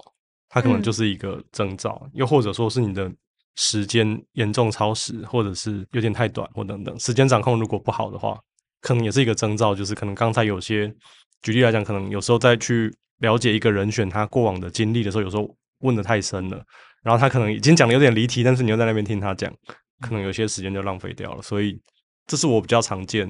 [0.49, 3.12] 它可能就是一个征兆，又或者说是你的
[3.55, 8.39] 时间严重超时，或者是有点太短，或等等，时间掌控如果不好的话，
[8.81, 10.93] 可能也是一个征兆，就是可能刚才有些
[11.41, 16.63] 举例来讲，可能有时候再去了解一个人选他过往的经历的时候，有时候问得太深了，
[17.03, 19.53] 然后他可能已经讲的有点离题，但是你又在那边听他讲，
[19.99, 21.79] 可能有些时间就浪费掉了，所以
[22.27, 23.29] 这是我比较常见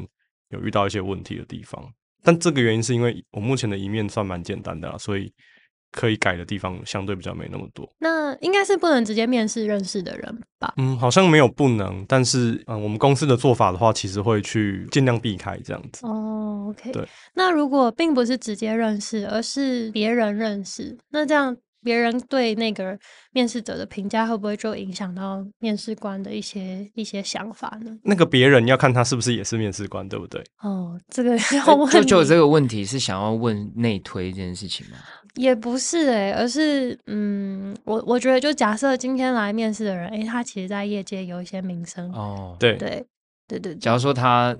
[0.49, 1.83] 有遇到一些问题的地方。
[2.21, 5.31] 但这个原因是因为我目前的一面算蛮简单的啦，所以
[5.91, 7.89] 可以改的地方相对比较没那么多。
[7.99, 10.73] 那应该是不能直接面试认识的人吧？
[10.77, 16.05] 嗯，好像没有不能，但是嗯，我们公司的做法的话，其实会去尽量避开这样子。
[16.05, 16.91] 哦，OK。
[16.91, 17.07] 对。
[17.35, 21.55] 那如果并不是直接认识，而是别人认识，那这样。
[21.81, 22.99] 别人对那个
[23.31, 27.97] 面试者的评价会不会就影响到面试官的一些一些想法呢？
[28.03, 30.43] 那个别人要看他是不是也是面试官，对不对？
[30.61, 34.97] 哦，这个 要问就就这个问题是想要问内推这件事情吗？
[35.35, 43.05] 也不是哎、欸，而是嗯，我我觉得就假设今天来面试的人，哎，他其实在业界有一些名声哦，对对
[43.47, 43.75] 对对。
[43.75, 44.55] 假如说他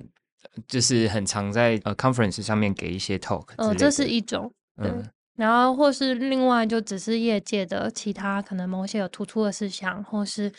[0.66, 5.04] 就是很常在呃 conference 上面给一些 talk，哦，这是一种嗯。
[5.36, 10.52] 然后，或是另外，就只是业界的其他可能某些有突出的事项，或是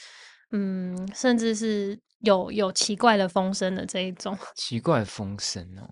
[0.53, 5.87] 嗯，甚至是有有奇怪的风声的这一种 奇怪风声哦，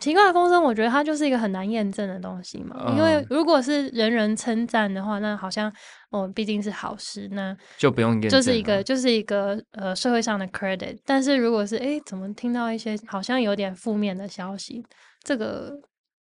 [0.00, 2.76] 奇怪的风声，我觉得它就是一个很难验证的东西嘛。
[2.86, 5.72] 嗯、因为如果是人人称赞的话，那好像
[6.10, 10.98] 哦，毕竟是好事，那就不用验证，就是一个就是一个呃社会上的 credit。
[11.04, 14.84] 但是如果是哎，怎么听到一些好像有点负面的消息，
[15.24, 15.80] 这个。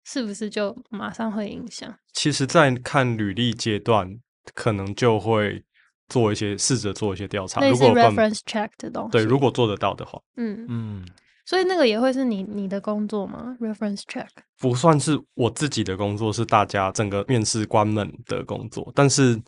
[0.08, 1.92] 是不是就马上会影响？
[2.14, 4.08] 其实，在看履历阶段，
[4.54, 5.64] 可能就会
[6.10, 11.06] 做一些试着做一些调查，如果 reference check 的东西，对，如果做得到的话，嗯嗯，
[11.46, 14.28] 所以那个也会是你你的工作吗？reference check
[14.60, 19.42] 不算是我自己的工作，是大家整个面试官们的工作，但是。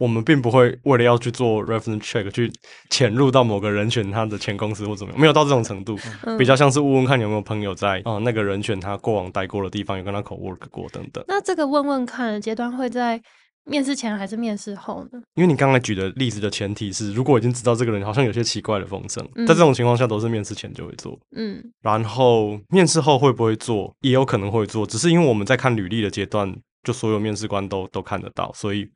[0.00, 2.48] 我们并不会为了要去做 reference check 去
[2.88, 5.98] 潜入到某个人选他的前公司或怎么样，没有到这种程度，
[6.38, 11.24] 比较像是问问看有没有朋友在啊、呃、那个人选他过往待过的地方有跟他 co-work 过等等。
[11.26, 13.20] 那这个问问看的阶段会在
[13.68, 15.20] 面试前还是面试后呢？
[15.34, 21.18] 因为你刚才举的例子的前提是，如果已经知道这个人好像有些奇怪的风声，在这种情况下都是面试前就会做。
[21.36, 26.52] 嗯，然后面试后会不会做，也有可能会做，只是因为我们在看履历的阶段，
[26.82, 28.88] 就所有面试官都都看得到，所以。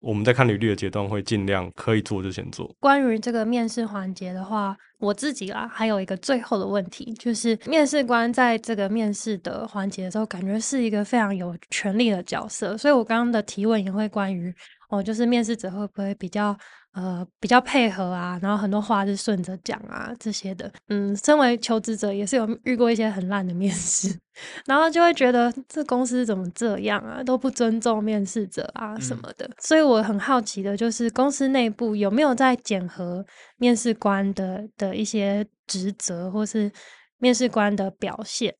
[0.00, 2.74] 我们在看履历的阶段，会尽量可以做就先做。
[2.80, 14.54] 关于这个面试环节的话，我自己啦，还有一个最后的问题，就是面试官在这个面试的环节的时候，感觉是一个非常有权力的角色，所以我刚刚的提问也会关于
[14.90, 16.56] 哦，就是面试者会不会比较。
[16.96, 20.72] 呃，比较配合啊，然后很多话是顺着讲啊，这些的。
[20.88, 24.18] 嗯，身为求职者也是有遇过一些很烂的面试，
[24.64, 29.44] 然后就会觉得这公司怎么这样啊，都不尊重面试者啊什么的。
[29.46, 29.52] 嗯。
[29.58, 33.22] 所以我很好奇的就是，公司内部有没有在检核
[33.58, 36.72] 面试官的的一些职责，或是
[37.18, 38.54] 面试官的表现？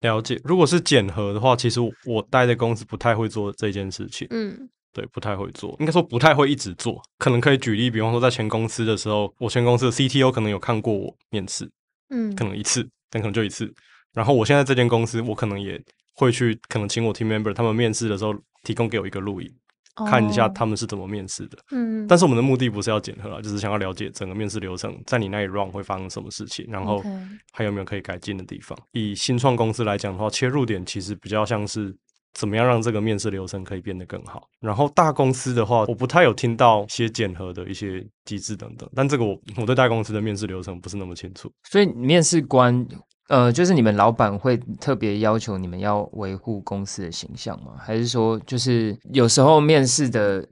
[0.00, 4.26] 了解，如果是检核的话，其实我待的公司不太会做这件事情。
[4.30, 4.68] 嗯。
[4.94, 7.02] 对，不太会做，应该说不太会一直做。
[7.18, 11.68] 可能可以举例，比方说在前公司的时候，我前公司的 CTO 可能有看过我面试，
[12.10, 13.70] 嗯，可能一次，但可能就一次。
[14.12, 15.82] 然后我现在这间公司，我可能也
[16.14, 19.52] 会去，可能请我 team member 他们面试的时候，提供给我一个录影，
[19.96, 21.58] 哦，看一下他们是怎么面试的。
[21.72, 27.02] 嗯，但是我们的目的不是要检核啦，就是想要了解整个面试流程，在你那里 run 会发生什么事情，然后
[27.52, 28.78] 还有没有可以改进的地方。
[28.92, 31.92] 以新创公司来讲的话，切入点其实比较像是。
[32.34, 34.48] 怎么样让这个面试流程可以变得更好？
[34.60, 38.90] 然后大公司的话，我不太有听到一些检核的一些机制等等。
[38.92, 41.48] 但这个我我对大公司的面试流程不是那么清楚。
[41.70, 42.84] 所以面试官，
[43.28, 47.76] 呃，就是你们老板会特别要求你们要维护公司的形象吗？
[47.78, 50.44] 还是说，就是有时候面试的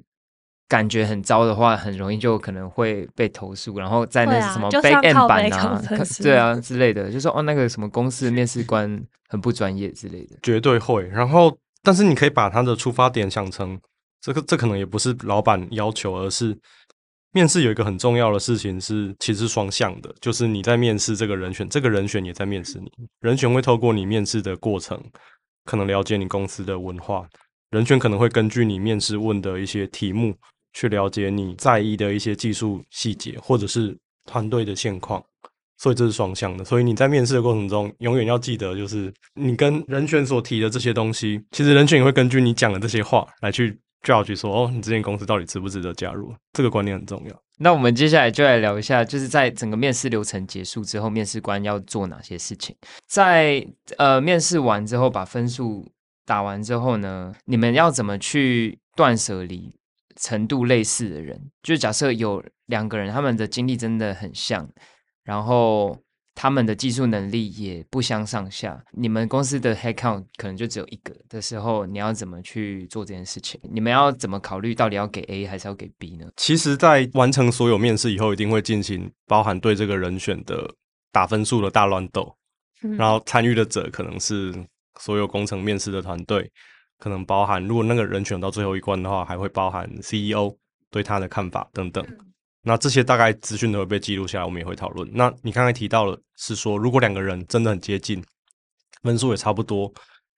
[0.68, 5.82] 感觉很糟的话，很容易就可能会被投诉，然后在那什么 back end 版啊，
[6.22, 11.08] 对啊之类的，就说哦那个什么公司的面试官很不专业之类的，绝对会。
[11.08, 11.58] 然后。
[11.82, 13.78] 但是你可以把他的出发点想成，
[14.20, 16.56] 这个这可能也不是老板要求，而是
[17.32, 22.90] 面试有一个很重要的事情是，其实双向的，就是你在面试这个人选，这个人选也在面试你。
[23.20, 25.02] 人选会透过你面试的过程，
[25.64, 27.26] 可能了解你公司的文化，
[27.70, 30.34] 人选可能会根据你面试问的一些题目，
[30.74, 35.24] 去了解你在意的一些技术细节，或者是团队的现况。
[35.82, 46.32] 所以这是双向的，所以你在面试的过程中，永远要记得，就是你跟人选所提的这些东西，其实人选也会根据你讲的这些话来去 judge 说，哦，你这间公司到底值不值得加入？
[46.52, 47.34] 这个观念很重要。
[47.58, 52.76] 那我们接下来就来聊一下，就是在整个面试流程结束之后，面试官要做哪些事情？
[53.08, 53.66] 在
[53.98, 55.84] 呃面试完之后，把分数
[56.24, 59.74] 打完之后呢，你们要怎么去断舍离
[60.14, 61.50] 程度类似的人？
[61.60, 64.68] 就假设有两个人，他们的经历真的很像。
[65.24, 65.96] 然后
[66.34, 73.60] 他们的技术能力也不相上下，你们公司的 headcount 可能就只有一个的时候，你要怎么去做这件事情？
[73.62, 76.26] 你们要怎么考虑到底要给 A 还是要给 B 呢？
[76.36, 80.68] 其实，在完成所有面试以后，一定会进行包含对这个人选的
[81.12, 82.34] 打分数的大乱斗，
[82.82, 84.54] 嗯、然后参与的者可能是
[84.98, 86.50] 所有工程面试的团队，
[86.98, 90.56] 可能包含如果那个人选到最后一关的话，还会包含 CEO
[90.90, 92.04] 对他的看法等等。
[92.62, 95.08] 那这些大概资讯都会被记录下来，我们也会讨论。
[95.12, 98.22] 那你刚才提到了是说，如果两个人真的很接近，
[99.02, 99.92] 分数也差不多，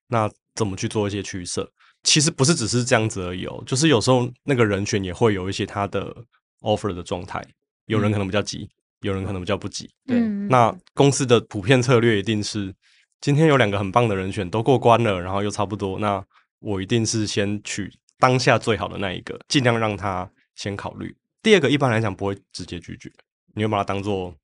[0.09, 1.71] 那怎么去做一些取舍？
[2.03, 6.15] 其实不是只是这样子而已哦，就是有时候那个人选也会有一些他的
[6.61, 7.43] offer 的状态，
[7.87, 8.69] 有人可能比较急，
[9.01, 9.91] 有人可能比较不急。
[10.07, 12.75] 对，那公司的普遍策略一定是，
[13.21, 16.23] 今天有两个很棒的人选都过关了，然后又差不多，那
[16.61, 21.15] 我一定是先取当下最好的那一个，尽量让他先考虑。
[21.45, 23.13] 第二个一般来讲不会直接拒绝，
[23.55, 24.35] 你会把它当做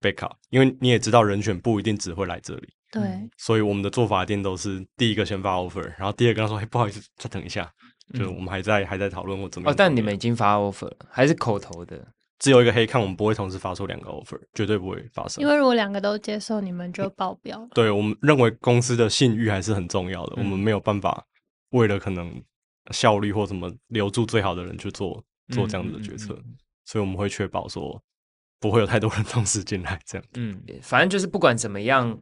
[0.00, 2.68] backup，因为你也知道人选不一定只会来这里。
[2.92, 3.02] 对，
[3.36, 7.68] 所以我们的做法一定都是第一个先发 offer，然后第二个跟他说：“哎，不好意思，再等一下，
[8.14, 12.06] 就是我们还在还在讨论或怎么样。”哦，但你们已经发 offer 了，还是口头的？
[12.38, 15.42] 只有一个黑看，我们不会同时发出两个 offer，绝对不会发生。
[15.42, 17.68] 因为如果两个都接受，你们就爆表了。
[17.74, 21.26] 对，我们认为公司的信誉还是很重要的，我们没有办法
[21.70, 22.42] 为了可能
[22.92, 25.22] 效率或什么留住最好的人去做。
[25.50, 26.38] 做这样子的决策，
[26.84, 28.02] 所以我们会确保说
[28.58, 30.26] 不会有太多人同时进来这样。
[30.34, 32.20] 嗯，反正就是不管怎么样，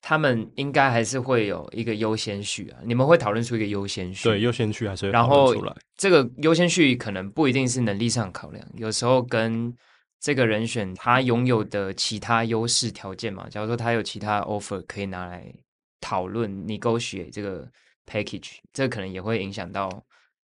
[0.00, 2.78] 他们应该还是会有一个优先序啊。
[2.84, 5.54] 你们会讨论出一个优先序，对，优先序还是会然后
[5.96, 9.74] 这个优先序可能不一定是能力上考量，有时候跟
[10.20, 13.48] 这个人选他拥有的其他优势条件嘛。
[13.48, 15.52] 假如说他有其他 offer 可以拿来
[16.00, 17.68] 讨论 negotiate 这个
[18.06, 19.88] package，这可能也会影响到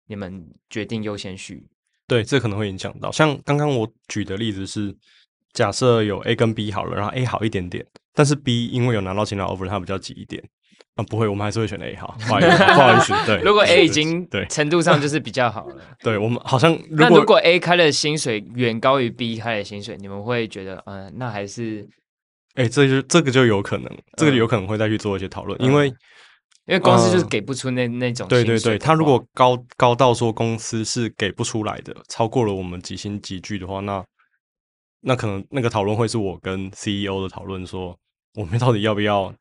[0.07, 1.67] 你们决定优先序。
[2.07, 3.11] 对，这可能会影响到。
[3.11, 4.95] 像刚刚我举的例子是，
[5.53, 10.43] 假设有 A 跟 B 好了，然后 A 好一点点，但是 B 因为有拿到其他 offer，它比较急一点。
[10.95, 12.15] 啊，不会，我们还是会选 A 好。
[12.19, 13.13] 不好意思，不好意思。
[13.25, 21.85] 对，如果 A 已经对程度上就是比较好了， 对我们好像如果那如果 A 开的薪水远高于 B 开的薪水，你们会觉得，嗯，那还是，
[22.53, 25.91] 哎，这就这个就有可能，这个有可能会再去做一些讨论，因为。
[26.67, 34.03] 因为公司就是给不出那、嗯、那种对对对，他如果高高到说公司是给不出来的，超过了我们几薪几句的话，那
[35.01, 37.95] 那可能那个讨论会是我跟 CEO 的讨论，说
[38.33, 39.31] 我们到底要不要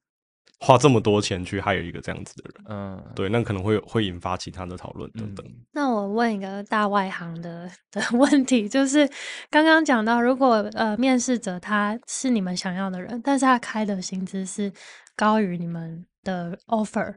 [0.60, 2.64] 花这么多钱去还有一个这样子的人？
[2.68, 5.46] 嗯，对，那可能会会引发其他的讨论等等。
[5.72, 9.08] 那我问一个大外行的 的问题，就是
[9.48, 14.70] 刚刚讲到，如果呃面试者他是你们想要的人，但是他开的薪资是
[15.16, 16.04] 高于你们。
[16.24, 17.14] 的 offer，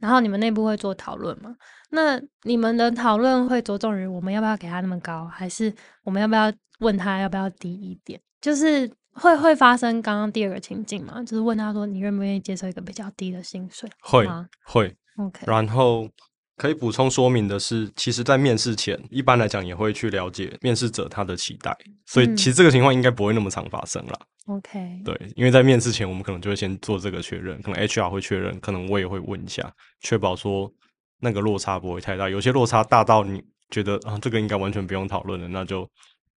[0.00, 1.54] 然后你们内部会做讨论吗？
[1.90, 8.20] 那你们的讨论会着重于我们要不要给他那么高，还是我们要不要问他要不要低一点？
[8.40, 11.22] 就是会会发生刚刚第二个情境吗？
[11.22, 13.88] 就是问他说，你愿不愿意接受一个比较低的薪水？
[14.00, 14.26] 会
[14.64, 15.46] 会，OK。
[15.46, 16.08] 然后
[16.56, 21.76] 可以补充说明的是，其实，在面试前，一般来讲也会去了解面试者他的期待，
[22.06, 24.18] 所以其实这个情况应该不会那么常发生了。
[24.46, 30.72] OK，对，因为在面试前，我们可能就会先做这个确认，可能 HR 会确认，可能我也会问一下，确保说
[31.20, 32.28] 那个落差不会太大。
[32.30, 35.86] 有些落差大到你觉得啊，这个应该完全不用讨论了，那就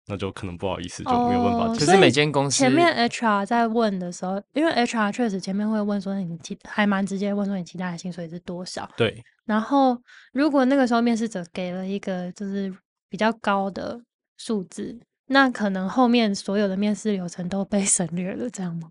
[0.06, 1.72] 那就可能不好意思，就没有办法。
[1.76, 8.90] 其实每间公司前面 HR 在问的时候，因为 HR 确实前面会问说你期还蛮直接问说你期待的薪水是多少？
[8.96, 9.22] 对。
[9.48, 10.00] 然后
[10.32, 12.72] 如果那个时候面试者给了一个就是
[13.08, 14.00] 比较高的
[14.36, 15.00] 数字。
[15.30, 18.90] 那可能后面所有的面试流程都被 省略了，这样吗？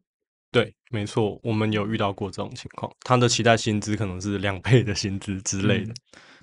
[0.51, 5.91] 对，没错，我们有遇到过这种情况，他的期待薪资可能是两倍的薪资之类的。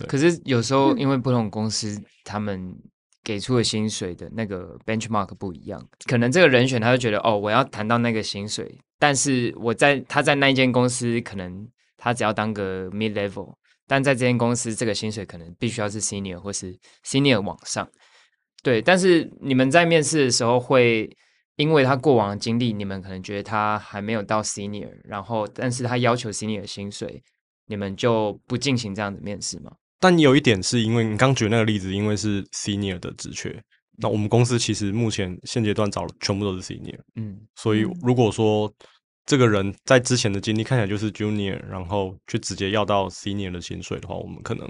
[0.00, 2.76] 嗯、可是有时候因为不同公司他们
[3.22, 11.68] 给出的薪水的那个 benchmark 不一样，可能这个人选他就觉得哦，我要谈到那个薪水，但是我在他在那一间公司可能
[12.04, 13.54] 他只要当个 mid level，
[13.86, 17.88] 但在这间公司这个薪水可能必须要是 senior 或是 senior 往上。
[18.62, 21.08] 对，但是你们在面试的时候会，
[21.56, 27.22] 因为他过往的经历，你们可能觉得他还没有到 senior，然后但是他要求 senior 的薪水，
[27.68, 29.72] 你们就不进行这样的面试吗？
[29.98, 33.58] 但有一点是因为你刚举那个例子，因为是 senior 的职缺，
[33.96, 38.70] 那我们公司其实目前现阶段找的全部都是 senior，嗯，所以如果说
[39.26, 44.68] 这个人在之前的经历看起来就是 junior，然后却直接要到 senior 的薪水的话，我们可能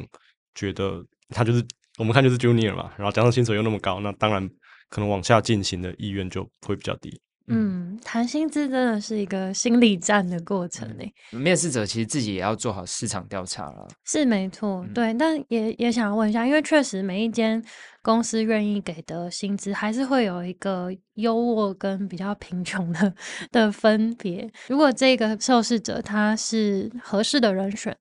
[0.54, 1.64] 觉得他就是。
[1.96, 4.44] 我们看就是 junior 嘛，然后加上薪水又那么高，那当然
[4.88, 7.20] 可能往下进行的意愿就会比较低。
[7.46, 11.04] 嗯，谈薪资真的是一个心理战的过程呢。
[11.30, 13.86] 面试者其实自己也要做好市场调查了。
[14.04, 17.62] 是没错，对，嗯、但也也想要问一下，因为确实每一间
[18.02, 23.14] 公司愿意给的薪资还是会有一个优渥跟比较贫穷的
[23.52, 24.50] 的分别。
[24.68, 27.96] 如果这个受试者他是合适的人选。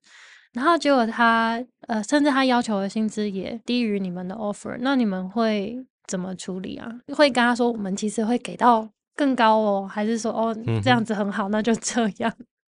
[0.54, 5.76] 然后结果他呃，甚至他要求的薪资也低于你们的 offer，那你们会
[6.06, 6.88] 怎么处理啊？
[7.12, 12.32] 会跟他说我们其实会给到更高哦，还是说哦这样子很好，那就这样？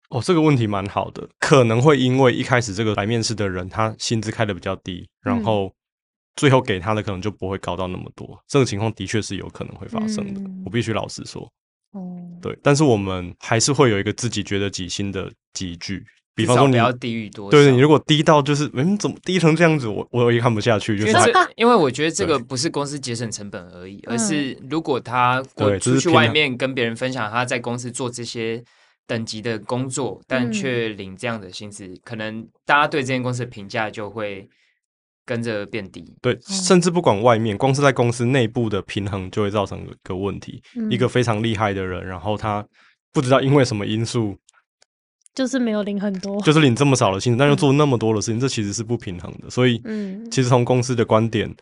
[0.10, 5.74] 哦，这个问题蛮好的，可能会因为一开始这个来面试的人，他薪资开的比较低，然后
[6.36, 8.28] 最后给他的可能就不会高到那么多。
[8.28, 11.50] 嗯、这个情况的确是有可能会发生的，嗯、我必须老实说。
[11.92, 16.06] 哦，对，但是我们还是会有一个自己觉得底薪的级距，
[16.42, 20.98] 比方说你要低于多少，对对，你如果低到就是，嗯，怎么低成这样子，我我也看不下去。
[20.98, 21.14] 就是
[21.56, 28.64] 因为我觉得这个不是公司节省成本而已，而是如果他过出去外面跟别人分享他在公司做这些。
[29.08, 34.48] 等级的工作，但却领这样的薪资，嗯、可能大家对这间公司的评价就会
[35.26, 36.16] 跟着变低。
[36.22, 40.64] 对，甚至不管外面，光是在公司内部的平衡就会造成一个问题。
[40.78, 42.66] 嗯、一个非常厉害的人，然后他
[43.12, 44.38] 不知道因为什么因素，
[45.34, 49.50] 就是没有领很多，就是领这么少的薪水，但又做那么多的事情，嗯、这其实是不平衡的。
[49.50, 51.54] 所以，嗯，其实从公司的观点。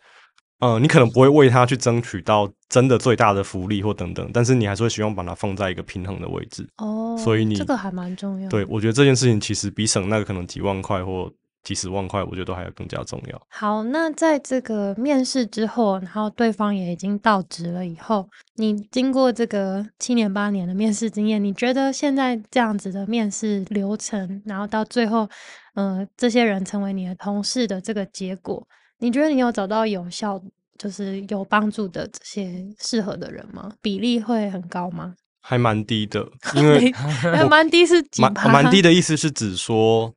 [0.62, 6.68] 嗯、呃，你可能不会为他去争取到真的最大的福利或等等，但是你还是会希望把它放在一个平衡的位置。
[6.76, 8.46] 哦，所以你这个还蛮重要。
[8.50, 11.32] 对，我觉得这件事情其实比省那个可能几万块或
[11.62, 13.40] 几十万块，我觉得都还要更加重要。
[13.48, 25.28] 好，那在这个面试之后，然后对方也已经到职了以后，你经过这个七年八年的面试经验，你觉得现在这样子的面试流程，然后到最后，
[25.74, 28.66] 呃，这些人成为你的同事的这个结果？
[28.98, 30.40] 你觉得你有找到有效，
[30.78, 33.70] 就是有帮助的这些适合的人吗？
[33.82, 35.14] 比例会很高吗？
[35.42, 38.32] 还蛮低的，因为 还 蛮低是蛮？
[38.50, 40.12] 蛮低的意思是指说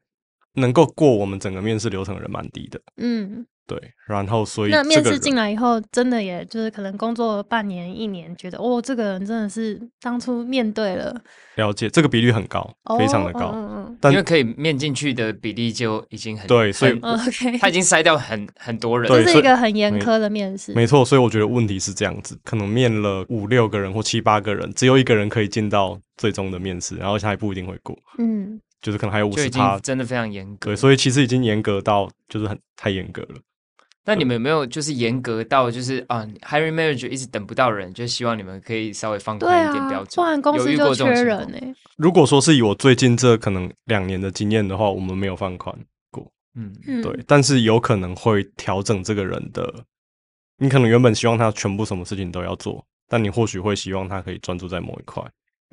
[0.56, 2.82] 能够过我们整个面试流程的人蛮低的。
[2.98, 3.46] 嗯。
[3.66, 11.16] 对，然后所以那面试进来以后，真的也就是可能工作半年一年，觉得哦，这个人真的是当初面对了，
[11.56, 12.62] 了解这个比率很高，
[13.00, 33.40] 非常的高，嗯嗯，但因为可以面进去的比例就已经很对，所以 OK， 他已经筛掉很很多人，这是一个很严苛的面试，没错，所以我觉得问题是这样子，可能面了五六个人或七八个人，只有一个人可以进到最终的面试，然后他还不一定会过，嗯，就是可能还有五十趴，真的非常严格，对，所以其实已经严格到就是很太严格了。
[34.06, 41.58] 那你们有没有就是严格到就是啊，hiring manager 一直等不到人，就希望你们可以稍微放宽一点标准，不然公司就缺人呢。
[41.96, 45.74] 如果说是以我最近这可能两年的经验的话，我们没有放宽
[46.12, 49.74] 过，嗯，对，但是有可能会调整这个人的。
[50.58, 55.24] 你可能原本希望他全部什么事情都要做，但你或许会希望他可以专注在某一块，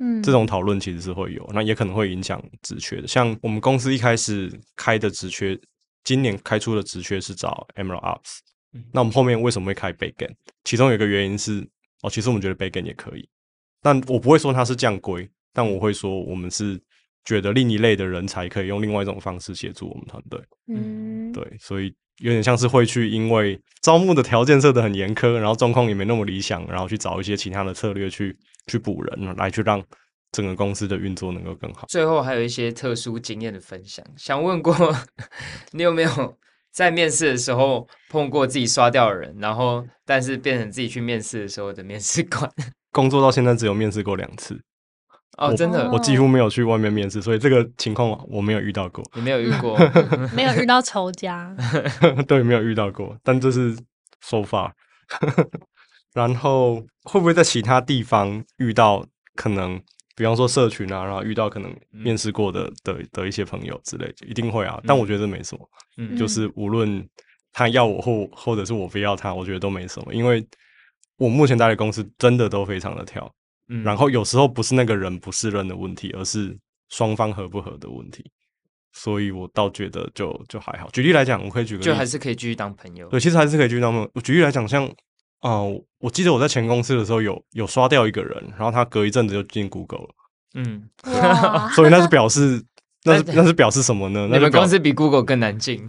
[0.01, 3.07] 嗯，这种讨论其实是会有，那也可能会影响职缺的。
[3.07, 5.57] 像我们公司一开始开的职缺。
[6.03, 8.39] 今年开出的职缺是找 Emerald Ops，
[8.91, 10.33] 那我们后面为什么会开 Backend？
[10.63, 11.63] 其中有一个原因是，
[12.01, 13.29] 哦，其实我们觉得 Backend 也可以，
[13.83, 16.81] 但我不会说它是降规，但我会说我们是
[17.23, 20.41] 觉得另一类的人才可以用另外一种方式协助我们团队。
[20.69, 28.35] 嗯，对，所以有点像是会去因为招募的条件设得很严苛，然后状况也没那么理想，然后去找一些其他的策略去
[28.67, 29.83] 去补人，来去让。
[30.33, 31.85] 整个公司的运作能够更好。
[31.89, 34.73] 最后还有一些特殊经验的分享，想问过
[35.73, 36.37] 你有没有
[36.71, 42.49] 在面试的时候碰过自己刷掉的人，然后但是变成自己去面试的时候的面试官？
[42.93, 44.57] 工作到现在只有面试过两次。
[45.37, 49.03] 哦，真的，我几乎没有去外面面试，所以这个情况我没有遇到过。
[49.15, 49.77] 你没有遇过？
[50.33, 51.53] 没有遇到仇家？
[52.25, 53.17] 对，没有遇到过。
[53.21, 53.75] 但这是
[54.21, 54.71] so far。
[56.13, 59.05] 然后会不会在其他地方遇到
[59.35, 59.81] 可能？
[60.13, 64.79] 比方说社群啊，然后遇到可能面试过的的的一些朋友之类的，一定会啊。
[64.85, 67.03] 但我觉得没什么，嗯，就是无论
[67.53, 70.45] 他要我或或者是我不要他，我觉得都没什么，因为
[71.17, 73.33] 我目前待的公司真的都非常的挑，
[73.69, 76.55] 嗯，然后有时候不是那个人不是人的问题，而是
[76.89, 78.29] 双方合不合的问题，
[78.91, 80.89] 所以我倒觉得就就还好。
[80.91, 83.07] 举例来讲，我可以举个例，就还是可以继续当朋友。
[83.07, 84.11] 对，其实还是可以继续当朋友。
[84.13, 84.87] 我举例来讲，像。
[85.41, 90.09] 哦、呃，我记得我在前公司的时候有有刷掉一个人，然后他隔一阵子就进 Google 了。
[90.53, 90.83] 嗯，
[91.75, 92.63] 所以那是表示，
[93.03, 94.27] 那是那是表示什么呢？
[94.29, 95.87] 那你们公司比 Google 更难进。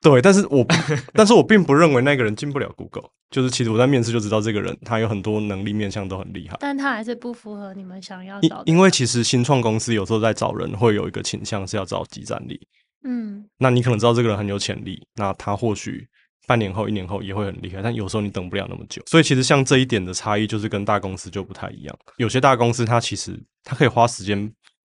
[0.00, 0.66] 对，但是我
[1.14, 8.64] 但是我并不认为那个人进不了 Google，就是其实我在面试就知道这个人他有很多能力面向都很厉害，但他还是不符合你们想要找的。
[8.66, 12.60] 因为其实新创公司有时候在找人会有一个倾向是要找即战力。
[13.04, 16.06] 嗯，那你可能知道这个人很有潜力，那他或许。
[16.52, 19.00] 半年后、一年后也会很厉害，但有时候你等不了那么久。
[19.06, 21.98] 所以其实像这一点的差异，就是跟大公司就不太一样。
[22.18, 24.52] 有些大公司它其实它可以花时间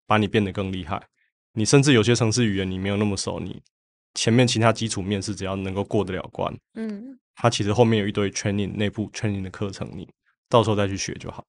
[0.05, 1.01] 把你变得更厉害。
[1.53, 3.61] 你甚至有些城市语言你没有那么熟，你
[4.15, 10.05] 前面其他基础面试只要能够过得了关，嗯，它其实后面有一堆 training 内部 training 的课程，你
[10.49, 11.45] 到时候再去学就好。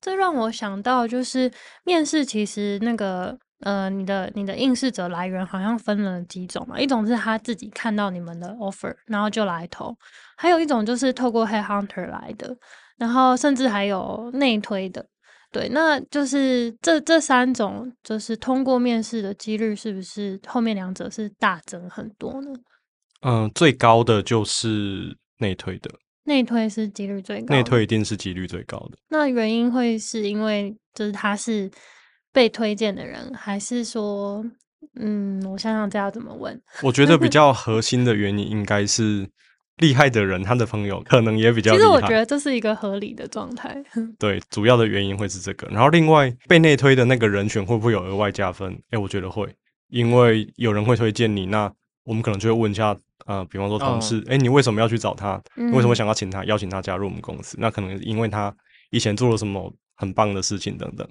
[0.00, 1.52] 这让我想到，就是
[1.84, 3.38] 面试其实那个。
[3.62, 6.78] 呃，你的你的应试者来源好像分了几种嘛？
[6.78, 9.92] 一种是他自己看到你们的 offer，然后就来投；
[10.36, 12.56] 还有一种就是透过 headhunter 来的，
[12.98, 15.04] 然后甚至还有内推的。
[15.50, 22.50] 对，那就是这这三种，就是通过面试的几率是不是后面两者是大增很多呢？
[23.20, 25.90] 嗯、呃，最高的就是内推的，
[26.24, 28.96] 内推是几率最高，内推一定是几率最高的。
[29.10, 31.70] 那原因会是因为就是他是
[32.32, 34.44] 被推荐的人，还是说，
[34.96, 36.60] 嗯，我想想这要怎么问？
[36.82, 39.28] 我觉得比 较核心的原因应该是。
[39.78, 41.72] 厉害的人，他的朋友可能也比较。
[41.72, 43.82] 其实我觉得这是一个合理的状态。
[44.18, 45.66] 对，主要的原因会是这个。
[45.68, 48.70] 然后另外被内推的那个人选会不会有额外加分？
[48.74, 49.48] 哎、欸，我觉得会，
[49.88, 51.72] 因为有人会推荐你，那
[52.04, 55.42] 我们可能就会问一下，呃，比方说同事，哎、你为什么要去找他？
[55.56, 57.56] 为什么想要请他邀请他加入我们公司？
[57.56, 58.54] 嗯、那可能因为他
[58.90, 61.08] 以前做了什么很棒的事情等等，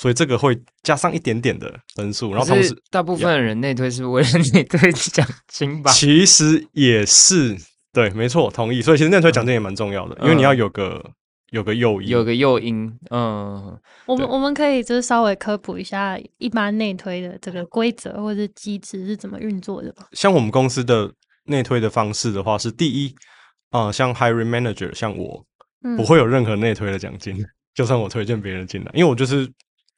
[0.00, 2.30] 所以这个会加上一点点的分数。
[2.30, 5.90] 然后同时，大部分的人内推是为了内推奖金吧？
[5.90, 7.56] 其实也是。
[7.92, 8.80] 对，没错，同意。
[8.80, 11.04] 所以其实内推奖金也蛮重要的，嗯、因为你要有个
[11.50, 12.96] 有个诱因，有个诱因。
[13.10, 13.76] 嗯，
[14.06, 19.92] 我们我们可以就是稍微科普一下一般内推的这个规则或者是机制是怎么运作的。
[20.12, 21.12] 像我们公司的
[21.46, 23.12] 内推的方式的话，是第一，
[23.70, 25.44] 啊、呃，像 hiring manager，像我、
[25.82, 27.36] 嗯、不会有任何内推的奖金，
[27.74, 29.50] 就算我推荐别人进来，因为我就是。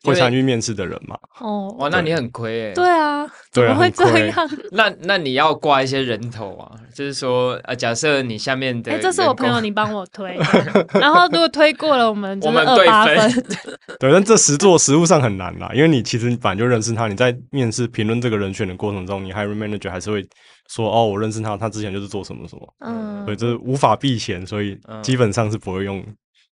[0.02, 1.16] 会参与面试的人嘛？
[1.40, 2.72] 哦，哇，那你很亏诶。
[2.74, 4.50] 对啊，怎么会这样？
[4.72, 10.38] 那那你要挂一些人头啊，就是说，啊，假设你下面的，哎，这是我朋友，你帮我推，
[10.98, 13.44] 然后如果推过了，我们就是二八分。
[14.00, 20.26] 对，但这实做实务上很难啦，因为你其实你本来就认识他，你在面试评论这个人选的过程中，你 hiring manager 还是会
[20.70, 26.02] 说，哦，我认识他，他之前就是做什么什么，嗯，所以这无法避嫌，所以基本上是不会用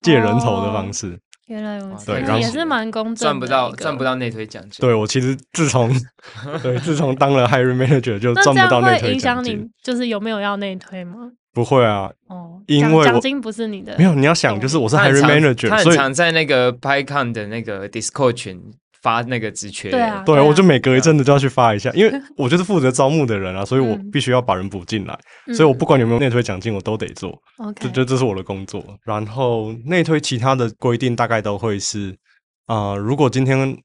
[0.01, 1.19] 借人头的方式。
[1.47, 4.81] 原来如此，对，然后也是蛮公正，赚不到赚不到内推奖金。
[4.81, 5.93] 对，我其实自从
[6.63, 9.53] 对自从当了 hiring manager 就赚不到内推奖金。
[9.53, 11.31] 那这样会影响你，就是有没有要内推吗？
[11.53, 13.95] 不会啊，哦，因为奖金不是你的。
[13.97, 18.61] 没有，你要想，就是我是 hiring manager，所以常在那个 PyCon 的那个 Discord 群。
[19.05, 25.15] 发那个职缺，对啊，对，我就每隔一阵子就要去发一下，因为我就是负责招募的人啊，所以我必须要把人补进来，
[25.55, 27.39] 所以我不管有没有内推奖金，我都得做，
[27.79, 28.83] 这这这是我的工作。
[29.05, 32.17] 然后内推其他的规定大概都会是，
[32.65, 33.77] 啊，如果今天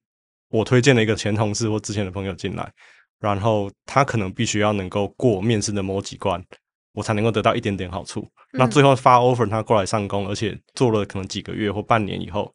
[0.51, 2.71] 我推荐了一个前同事或之前的朋友进来，
[3.19, 6.41] 然后他可能必须要能够过面试的某几关，
[6.93, 8.25] 我才能够得到一点点好处。
[8.53, 12.49] 那最后发 offer 他过来上工，而且做了可能几个月或半年以后。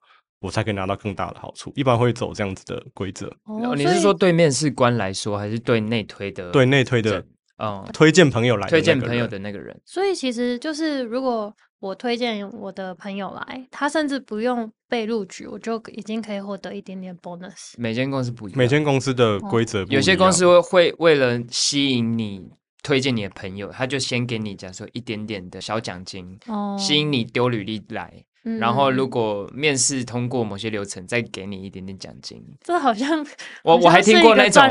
[0.44, 3.26] 我才可以拿到更大的好处，一般会走这样子的规则。
[3.44, 6.50] 哦，你是说对面试官来说，还是对内推的？
[6.50, 7.24] 对内推的，
[7.56, 9.74] 嗯，推荐朋友来，推荐朋友的那个人。
[9.86, 17.72] 所以其实就是，如果我推荐我的朋友来，他甚至不用被录取，我就已经可以获得一点点 bonus。
[17.78, 19.82] 每间公司不一样，每间公司的规则。
[19.88, 22.46] 有些公司会会为了吸引你
[22.82, 28.12] 推荐你的朋友，他就先给你假设一点点的小奖金，哦，吸引你丢履历来。
[28.60, 32.44] 然后，如果面试通过某些流程，再给你一点点奖金。
[32.60, 33.26] 这好像
[33.64, 34.62] 我我还听过那种，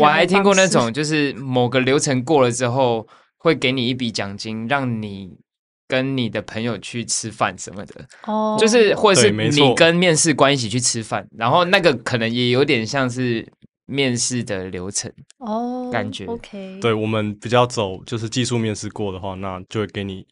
[0.00, 3.06] 我还听过那种，就是某个流程过了之后，
[3.38, 5.38] 会给你一笔奖金，让你
[5.86, 8.04] 跟你的朋友去吃饭什么的。
[8.26, 13.46] 哦，就是或者是你跟面试官一起去吃饭，然后那个可能也有点像是
[13.86, 16.24] 面试的流程哦，感觉。
[16.26, 20.26] OK，对我们比较走就是技术面试过的话，那就会给你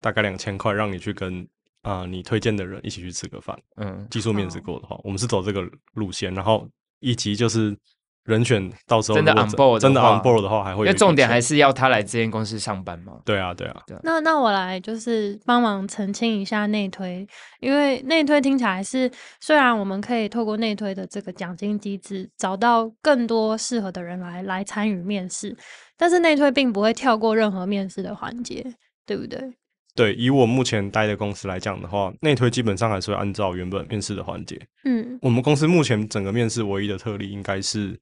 [0.00, 1.44] 大概两千块，让你去跟。
[1.82, 3.56] 啊、呃，你推荐的人一起去吃个饭。
[3.76, 5.62] 嗯，技术面试过的话，哦、我们是走这个
[5.94, 6.68] 路线，然后
[7.00, 7.76] 以及就是
[8.24, 10.86] 人选到时候真的 on board 真的 on board 的话，还会有。
[10.86, 13.20] 因为重点还是要他来这间公司上班嘛。
[13.24, 13.82] 对啊，对啊。
[14.04, 17.26] 那那我来就是帮忙澄清一下内推，
[17.58, 19.10] 因为内推听起来是
[19.40, 25.56] 虽然我们可以透过内推的这个奖金机制找到更多适合的人来来参与面试，
[25.96, 28.64] 但是内推并不会跳过任何面试的环节，
[29.04, 29.52] 对不对？
[29.94, 34.60] 对，以我目前待的公司来讲的话，内推基本上还是会按照原本面试的环节。
[34.84, 37.98] 嗯，我们公司目前整个面试唯一的特例，应该是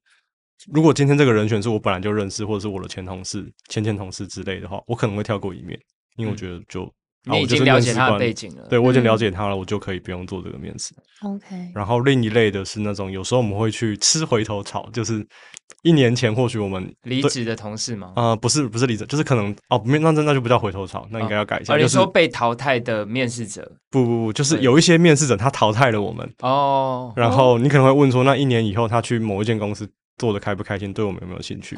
[0.73, 5.79] 如果今天这个人选是我本来就认识，或者是我的前同事、前前同事之类的话，我可能会跳过一面，
[6.17, 6.93] 因为我觉得就。
[7.27, 10.95] 嗯你已经了解他的背景了，对，我已经了解他了，我就可以不用做这个面试。
[11.23, 11.71] OK。
[11.75, 15.27] 然后另一类的是那种有时候我们会去吃回头草，就是
[15.83, 18.15] 一年前或许我们离职的同事吗？
[18.17, 21.75] 呃，不是，不是离职，就是可能哦，那那那就不叫回头草，那应该要改一下。
[21.75, 23.71] 而你说被淘汰的面试者？
[23.91, 27.13] 不不不，就是有一些面试者他淘汰了我们哦。
[27.17, 31.77] 然后你可能会问说，那一年以后他去某一间公司做的开不开心，对我们有没有兴趣？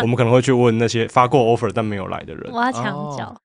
[0.00, 2.50] 我们可能会去问那些发过 offer 但没有来的人。
[2.50, 3.36] 我要墙角。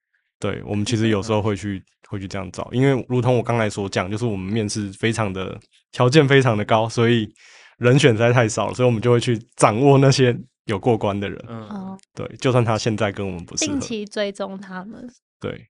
[0.43, 5.57] 对，我们其实有时候会去会去这样找，因为如同我刚才所讲，就是我们面试非常的
[5.93, 7.33] 条件非常的高，所以
[7.77, 11.45] 人选实在太少了，所以我们就会去掌握那些有过关的人。
[11.47, 15.09] 嗯，对，就算他现在跟我们不是定期追踪他们。
[15.39, 15.65] 对，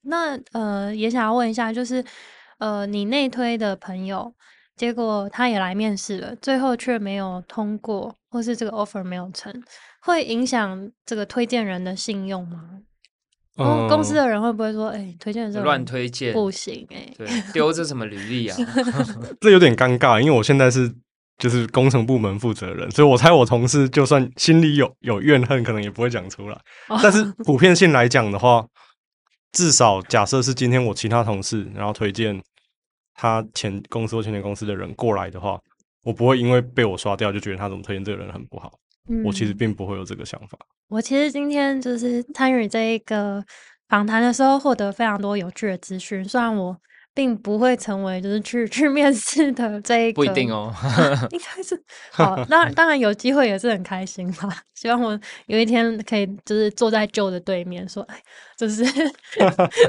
[0.00, 2.02] 那呃，也想要问一下，就是
[2.56, 4.32] 呃，你内推的朋友，
[4.76, 9.52] 结果他也来面试了，最后却没有通过，或是这个 offer 没有成，
[10.00, 12.80] 会影响这个推荐人的信用吗？
[13.56, 16.96] 哦，公司的人会不会说，哎、欸，推荐的乱推荐不行、欸？
[16.96, 18.56] 哎，对，丢这什么履历啊？
[19.40, 20.92] 这有点尴尬，因为我现在是
[21.38, 26.56] 就是工程部门负责人，所以我猜我同事就算心里有有怨恨，可能也不会讲出来。
[26.88, 28.66] 哦、但是普遍性来讲的话，
[29.52, 32.38] 至少假设是今天我其他同事然后推荐
[33.14, 35.58] 他前公司或前前公司的人过来的话，
[36.04, 38.70] 我不会因为被我刷掉就觉得他怎么推荐这个人很不好。
[39.08, 40.58] 嗯、我其实并不会有这个想法。
[40.88, 43.44] 我其实今天就是参与这一个
[43.88, 46.24] 访谈的时候，获得非常多有趣的资讯。
[46.24, 46.76] 虽然我
[47.14, 50.72] 并不会成为就是去 去面试的这一个，不一定哦，
[51.32, 51.80] 应该是
[52.10, 52.44] 好。
[52.44, 54.48] 当然，当然有机会也是很开心吧。
[54.74, 58.20] 希望我有一天可以就是坐在 Joe 的对面，说哎，
[58.58, 58.84] 就是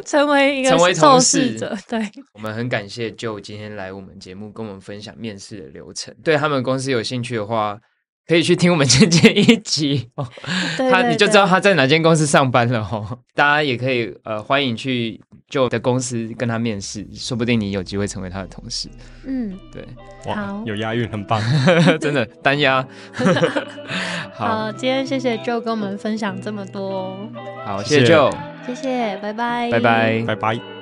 [0.06, 1.78] 成为一个受试者。
[1.88, 2.00] 对，
[2.34, 6.16] 我们很感谢 Joe 今天来我们节目，跟我们分享面试的流程。
[6.24, 7.78] 对他们公司有兴趣的话。
[8.28, 10.28] 可以去听我们前前一集 哦，
[10.92, 13.18] 他你就知道他在哪间公司上班了哦。
[13.34, 15.20] 大家也可以呃欢迎去
[15.50, 18.90] Joe 的公司跟他面试，说不定你有机会成为他的同事。
[19.26, 19.88] 嗯，对，
[20.26, 21.42] 哇，有押韵，很棒，
[22.02, 22.86] 真的单押。
[24.36, 27.18] 好，今天谢谢 Joe 跟我们分享这么多。
[27.66, 30.77] 好，谢谢 Joe，谢谢，拜拜，拜拜，拜拜。